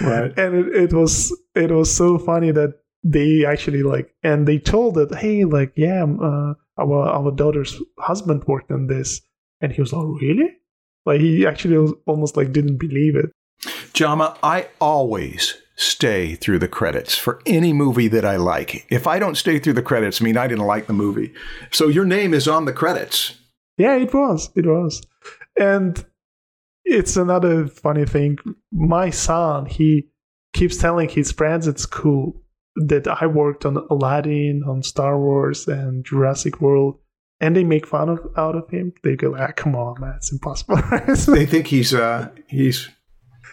[0.00, 0.32] Right.
[0.38, 1.14] and it, it was
[1.54, 6.04] it was so funny that they actually like and they told that hey like yeah
[6.04, 9.20] uh, our our daughter's husband worked on this
[9.62, 10.48] and he was like really
[11.06, 13.30] like he actually was almost like didn't believe it
[13.94, 18.86] Jama, I always stay through the credits for any movie that I like.
[18.90, 21.32] If I don't stay through the credits, I mean I didn't like the movie.
[21.70, 23.38] So your name is on the credits.
[23.78, 25.02] yeah it was it was
[25.58, 26.04] and
[26.84, 28.36] it's another funny thing
[28.72, 30.08] my son he
[30.52, 32.24] keeps telling his friends at school
[32.90, 36.94] that i worked on aladdin on star wars and jurassic world
[37.40, 40.32] and they make fun of out of him they go ah come on man it's
[40.32, 40.76] impossible
[41.36, 42.88] They think he's uh he's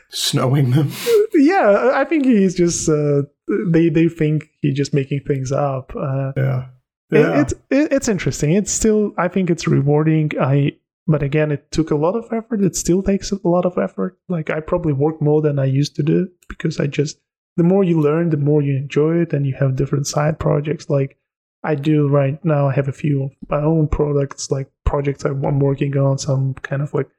[0.10, 0.92] snowing them.
[1.34, 3.22] yeah i think he's just uh,
[3.70, 6.66] they they think he's just making things up uh, Yeah.
[7.12, 8.52] it, it's it, it's interesting.
[8.52, 10.32] It's still i think it's rewarding.
[10.40, 10.74] I
[11.08, 12.62] but again it took a lot of effort.
[12.64, 14.18] It still takes a lot of effort.
[14.28, 17.18] Like i probably work more than i used to do because i just
[17.56, 20.90] the more you learn the more you enjoy it and you have different side projects.
[20.90, 21.18] Like
[21.64, 25.60] i do right now i have a few of my own products like projects i'm
[25.60, 27.10] working on some kind of like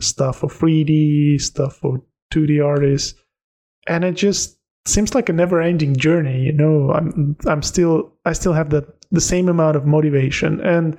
[0.00, 3.14] stuff for 3d stuff for 2d artists
[3.86, 6.92] and it just seems like a never ending journey you know?
[6.92, 10.60] I'm i'm still i still have the the same amount of motivation.
[10.60, 10.96] And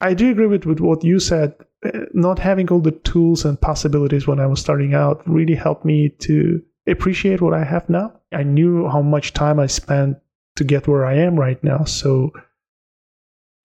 [0.00, 1.54] i do agree with, with what you said.
[1.84, 5.84] Uh, not having all the tools and possibilities when i was starting out really helped
[5.84, 8.12] me to appreciate what i have now.
[8.32, 10.16] I knew how much time i spent
[10.56, 12.30] to get where i am right now so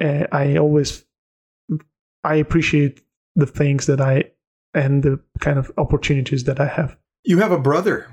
[0.03, 1.05] uh, i always
[2.23, 3.01] i appreciate
[3.35, 4.23] the things that i
[4.73, 8.07] and the kind of opportunities that i have You have a brother,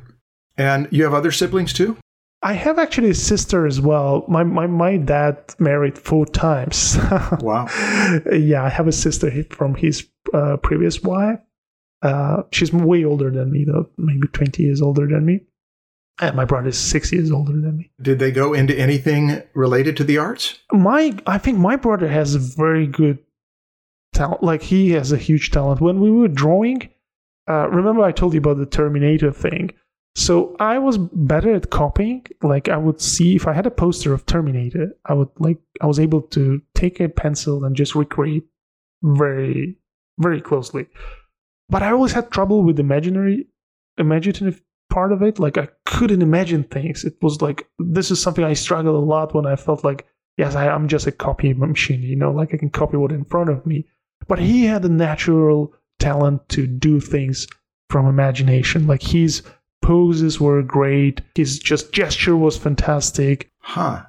[0.57, 1.97] and you have other siblings too.
[2.43, 4.25] I have actually a sister as well.
[4.29, 6.99] My my, my dad married four times.
[7.41, 7.67] Wow.
[8.33, 11.39] yeah, I have a sister from his uh, previous wife.
[12.03, 15.41] Uh, she's way older than me, though, maybe 20 years older than me.
[16.21, 17.91] And my brother is six years older than me.
[18.01, 20.59] Did they go into anything related to the arts?
[20.71, 23.19] My, I think my brother has a very good
[24.15, 24.43] talent.
[24.43, 25.81] Like he has a huge talent.
[25.81, 26.89] When we were drawing,
[27.49, 29.71] uh, remember I told you about the Terminator thing.
[30.17, 32.25] So I was better at copying.
[32.43, 35.87] Like I would see if I had a poster of Terminator, I would like I
[35.87, 38.45] was able to take a pencil and just recreate
[39.03, 39.77] very,
[40.19, 40.87] very closely.
[41.69, 43.49] But I always had trouble with imaginary,
[43.99, 45.41] imaginative part of it.
[45.41, 47.05] Like I couldn't imagine things.
[47.05, 50.55] It was like this is something I struggled a lot when I felt like yes,
[50.55, 52.03] I, I'm just a copy machine.
[52.03, 53.89] You know, like I can copy what in front of me.
[54.29, 57.47] But he had a natural talent to do things
[57.91, 58.87] from imagination.
[58.87, 59.43] Like his
[59.83, 61.21] poses were great.
[61.35, 63.51] His just gesture was fantastic.
[63.59, 64.05] Huh.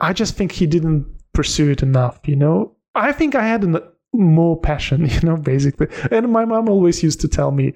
[0.00, 2.76] I just think he didn't pursue it enough, you know?
[2.94, 3.78] I think I had an,
[4.12, 5.88] more passion, you know, basically.
[6.10, 7.74] And my mom always used to tell me,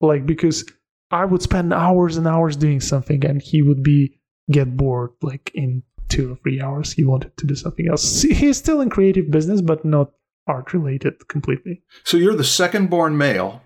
[0.00, 0.64] like, because
[1.10, 4.18] I would spend hours and hours doing something and he would be
[4.50, 6.92] get bored, like, in two or three hours.
[6.92, 8.22] He wanted to do something else.
[8.22, 10.12] He's still in creative business, but not
[10.48, 11.82] art related completely.
[12.04, 13.62] So you're the second born male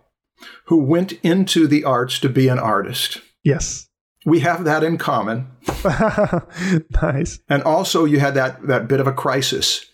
[0.66, 3.20] who went into the arts to be an artist.
[3.44, 3.88] Yes.
[4.24, 5.48] We have that in common.
[7.02, 7.40] nice.
[7.48, 9.86] And also you had that that bit of a crisis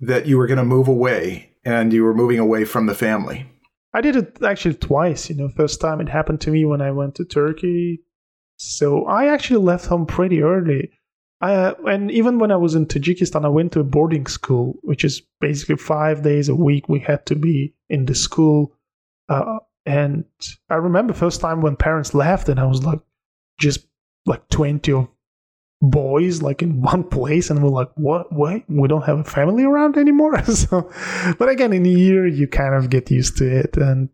[0.00, 3.46] that you were going to move away and you were moving away from the family.
[3.94, 5.48] I did it actually twice, you know.
[5.48, 8.00] First time it happened to me when I went to Turkey.
[8.56, 10.90] So I actually left home pretty early.
[11.44, 15.04] I, and even when I was in Tajikistan, I went to a boarding school, which
[15.04, 16.88] is basically five days a week.
[16.88, 18.72] We had to be in the school.
[19.28, 20.24] Uh, and
[20.70, 23.00] I remember first time when parents left, and I was like,
[23.60, 23.86] just
[24.24, 25.08] like 20 of
[25.82, 29.64] boys like in one place and we're like what wait we don't have a family
[29.64, 30.90] around anymore so
[31.38, 34.08] but again in a year you kind of get used to it and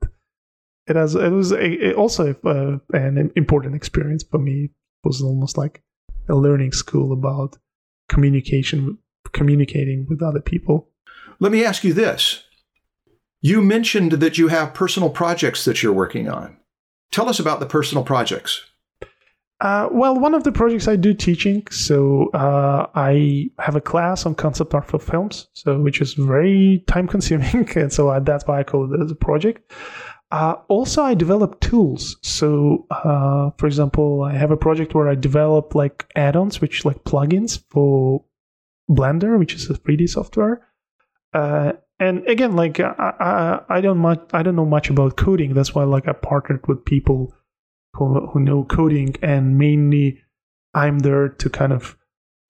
[0.88, 4.70] it has it was a, it also uh, an important experience for me it
[5.04, 5.80] was almost like
[6.30, 7.58] a learning school about
[8.08, 8.98] communication
[9.32, 10.88] communicating with other people
[11.38, 12.44] Let me ask you this.
[13.40, 16.58] You mentioned that you have personal projects that you're working on.
[17.10, 18.62] Tell us about the personal projects.
[19.60, 24.24] Uh, well, one of the projects I do teaching, so uh, I have a class
[24.24, 28.46] on concept art for films, so which is very time consuming, and so I, that's
[28.46, 29.70] why I call it as a project.
[30.30, 32.16] Uh, also, I develop tools.
[32.22, 37.02] So, uh, for example, I have a project where I develop like add-ons, which like
[37.04, 38.24] plugins for
[38.88, 40.66] Blender, which is a 3D software.
[41.34, 42.94] Uh, and again, like I,
[43.68, 45.54] I, I don't much, I don't know much about coding.
[45.54, 47.34] That's why like I partnered with people
[47.94, 50.22] who, who know coding and mainly
[50.74, 51.96] i'm there to kind of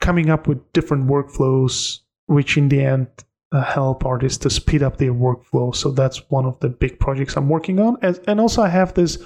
[0.01, 3.09] coming up with different workflows which in the end
[3.52, 5.74] uh, help artists to speed up their workflow.
[5.74, 7.97] So that's one of the big projects i'm working on.
[8.02, 9.18] And, and also i have this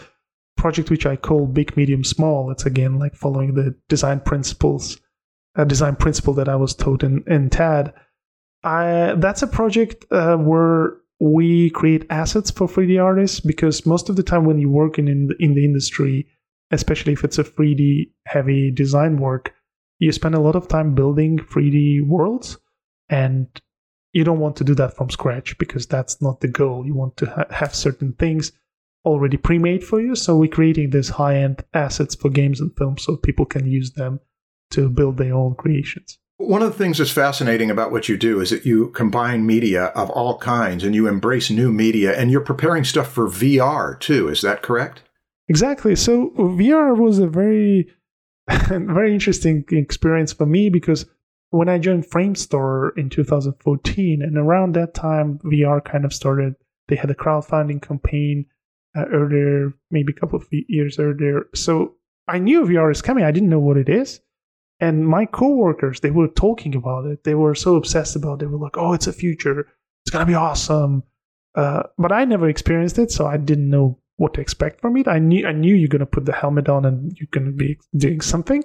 [0.56, 2.50] project which i call big medium small.
[2.50, 4.98] It's again like following the design principles
[5.56, 7.92] a design principle that i was taught in, in TAD.
[8.64, 14.16] I, that's a project uh, where we create assets for 3D artists because most of
[14.16, 16.26] the time when you work in in the, in the industry,
[16.70, 19.54] especially if it's a 3D heavy design work,
[19.98, 22.58] you spend a lot of time building 3D worlds,
[23.08, 23.46] and
[24.14, 26.86] you don't want to do that from scratch because that's not the goal.
[26.86, 28.52] You want to ha- have certain things
[29.04, 30.14] already pre-made for you.
[30.14, 34.20] So we're creating these high-end assets for games and films so people can use them
[34.70, 36.18] to build their own creations.
[36.36, 39.86] One of the things that's fascinating about what you do is that you combine media
[39.86, 44.28] of all kinds and you embrace new media and you're preparing stuff for VR too.
[44.28, 45.02] Is that correct?
[45.48, 45.96] Exactly.
[45.96, 47.88] So VR was a very,
[48.48, 51.04] very interesting experience for me because
[51.54, 56.54] when I joined Framestore in 2014, and around that time, VR kind of started.
[56.88, 58.46] They had a crowdfunding campaign
[58.96, 61.46] uh, earlier, maybe a couple of years earlier.
[61.54, 61.94] So
[62.26, 63.22] I knew VR is coming.
[63.22, 64.20] I didn't know what it is.
[64.80, 67.22] And my coworkers, they were talking about it.
[67.22, 68.38] They were so obsessed about it.
[68.40, 69.68] They were like, "Oh, it's a future.
[70.04, 71.04] It's gonna be awesome."
[71.54, 75.06] Uh, but I never experienced it, so I didn't know what to expect from it.
[75.06, 78.20] I knew I knew you're gonna put the helmet on and you're gonna be doing
[78.20, 78.64] something.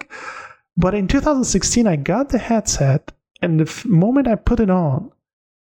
[0.76, 5.10] But in 2016, I got the headset, and the f- moment I put it on,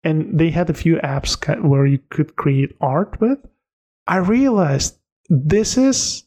[0.04, 3.40] and they had a few apps ca- where you could create art with,
[4.08, 4.98] I realized
[5.30, 6.24] this is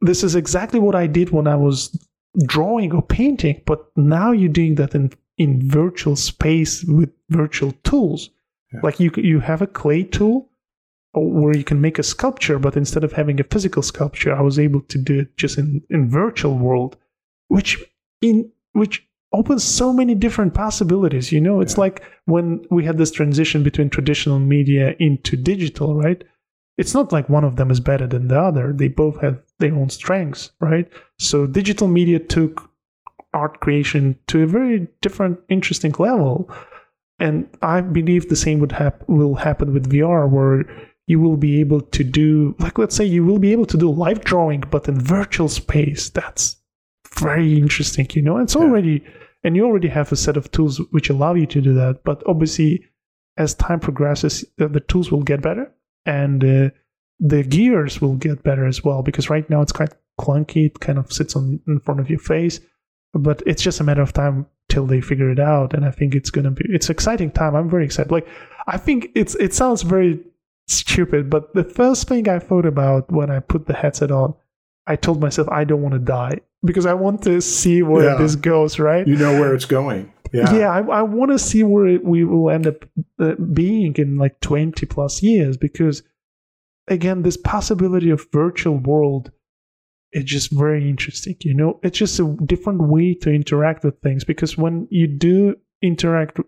[0.00, 1.90] this is exactly what I did when I was
[2.46, 8.30] drawing or painting, but now you're doing that in in virtual space with virtual tools.
[8.72, 8.80] Yeah.
[8.82, 10.50] Like you you have a clay tool
[11.16, 14.40] uh, where you can make a sculpture, but instead of having a physical sculpture, I
[14.40, 16.96] was able to do it just in, in virtual world,
[17.48, 17.82] which
[18.22, 21.30] in which opens so many different possibilities.
[21.32, 21.80] You know, it's Yeah.
[21.80, 26.22] like when we had this transition between traditional media into digital, right?
[26.78, 28.72] It's not like one of them is better than the other.
[28.72, 30.88] They both have their own strengths, right?
[31.18, 32.70] So digital media took
[33.34, 36.48] art creation to a very different, interesting level.
[37.18, 40.64] And I believe the same would hap- will happen with VR, where
[41.08, 43.90] you will be able to do, like, let's say you will be able to do
[43.90, 46.10] live drawing, but in virtual space.
[46.10, 46.56] That's
[47.20, 48.38] very interesting, you know?
[48.38, 48.62] It's Yeah.
[48.62, 49.04] already,
[49.44, 52.04] and you already have a set of tools which allow you to do that.
[52.04, 52.84] But obviously,
[53.36, 55.70] as time progresses, the tools will get better
[56.06, 56.70] and uh,
[57.20, 60.66] the gears will get better as well because right now it's quite clunky.
[60.66, 62.60] It kind of sits on in front of your face,
[63.14, 65.72] but it's just a matter of time till they figure it out.
[65.72, 67.54] And I think it's gonna be it's exciting time.
[67.54, 68.10] I'm very excited.
[68.10, 68.26] Like
[68.66, 70.20] I think it's it sounds very
[70.66, 74.34] stupid, but the first thing I thought about when I put the headset on,
[74.86, 78.16] I told myself I don't want to die because I want to see where Yeah.
[78.16, 78.78] this goes.
[78.78, 79.06] Right?
[79.06, 80.12] You know where it's going.
[80.32, 80.52] Yeah.
[80.54, 82.84] yeah, I, I want to see where it, we will end up
[83.18, 86.02] uh, being in like 20 plus years because
[86.86, 89.30] again this possibility of virtual world
[90.12, 94.22] is just very interesting you know it's just a different way to interact with things
[94.24, 96.38] because when you do interact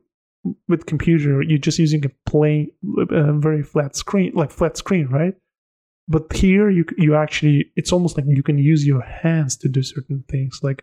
[0.68, 2.70] with computer you're just using a plain
[3.10, 5.34] uh, very flat screen like flat screen right
[6.08, 9.82] but here you you actually it's almost like you can use your hands to do
[9.82, 10.82] certain things like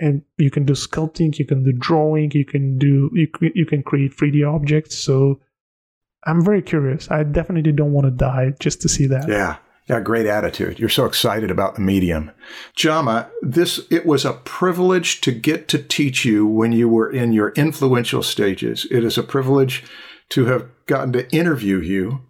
[0.00, 3.82] and you can do sculpting you can do drawing you can do you, you can
[3.82, 5.40] create 3d objects so
[6.26, 9.56] i'm very curious i definitely don't want to die just to see that Yeah.
[9.88, 10.78] Yeah, great attitude.
[10.78, 12.30] You're so excited about the medium.
[12.76, 17.32] Jama, this it was a privilege to get to teach you when you were in
[17.32, 18.86] your influential stages.
[18.90, 19.84] It is a privilege
[20.28, 22.20] to have gotten to interview you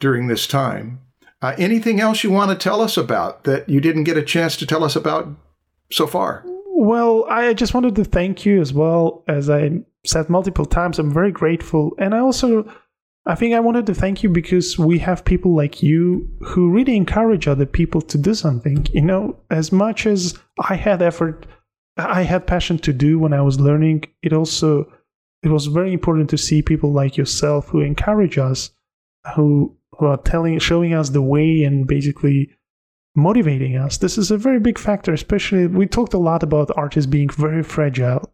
[0.00, 1.03] during this time.
[1.44, 4.56] Uh, anything else you want to tell us about that you didn't get a chance
[4.56, 5.28] to tell us about
[5.92, 6.42] so far?
[6.68, 9.22] Well, I just wanted to thank you as well.
[9.28, 11.92] As I said multiple times, I'm very grateful.
[11.98, 12.66] And I also,
[13.26, 16.96] I think I wanted to thank you because we have people like you who really
[16.96, 18.86] encourage other people to do something.
[18.94, 21.46] You know, as much as I had effort,
[21.98, 24.90] I had passion to do when I was learning, it also,
[25.42, 28.70] it was very important to see people like yourself who encourage us,
[29.36, 32.50] who, are telling, showing us the way and basically
[33.14, 33.98] motivating us.
[33.98, 37.62] This is a very big factor, especially we talked a lot about artists being very
[37.62, 38.30] fragile.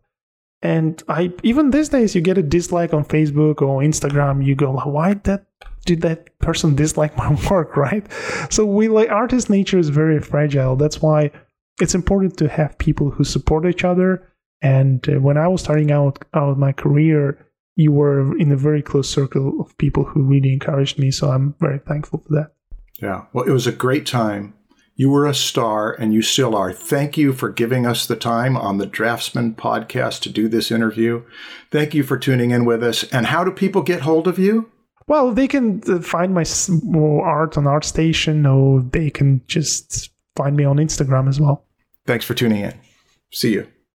[0.63, 4.73] And I even these days you get a dislike on Facebook or Instagram, you go,
[4.73, 5.47] why that
[5.87, 8.07] did that person dislike my work, right?
[8.51, 10.77] So we like artist nature is very fragile.
[10.77, 11.31] That's why
[11.81, 14.27] it's important to have people who support each other.
[14.63, 17.47] And uh, when I was starting out out my career,
[17.81, 21.11] you were in a very close circle of people who really encouraged me.
[21.11, 22.53] So I'm very thankful for that.
[23.01, 23.25] Yeah.
[23.33, 24.53] Well, it was a great time.
[24.97, 26.75] You were a star and you still are.
[26.75, 31.23] Thank you for giving us the time on the Draftsmen podcast to do this interview.
[31.71, 33.05] Thank you for tuning in with us.
[33.05, 34.71] And how do people get hold of you?
[35.07, 36.45] Well, they can uh, find my
[37.25, 41.67] art on ArtStation, or they can just find me on Instagram as well.
[42.07, 42.75] Thanks for tuning in.
[43.33, 43.67] See you.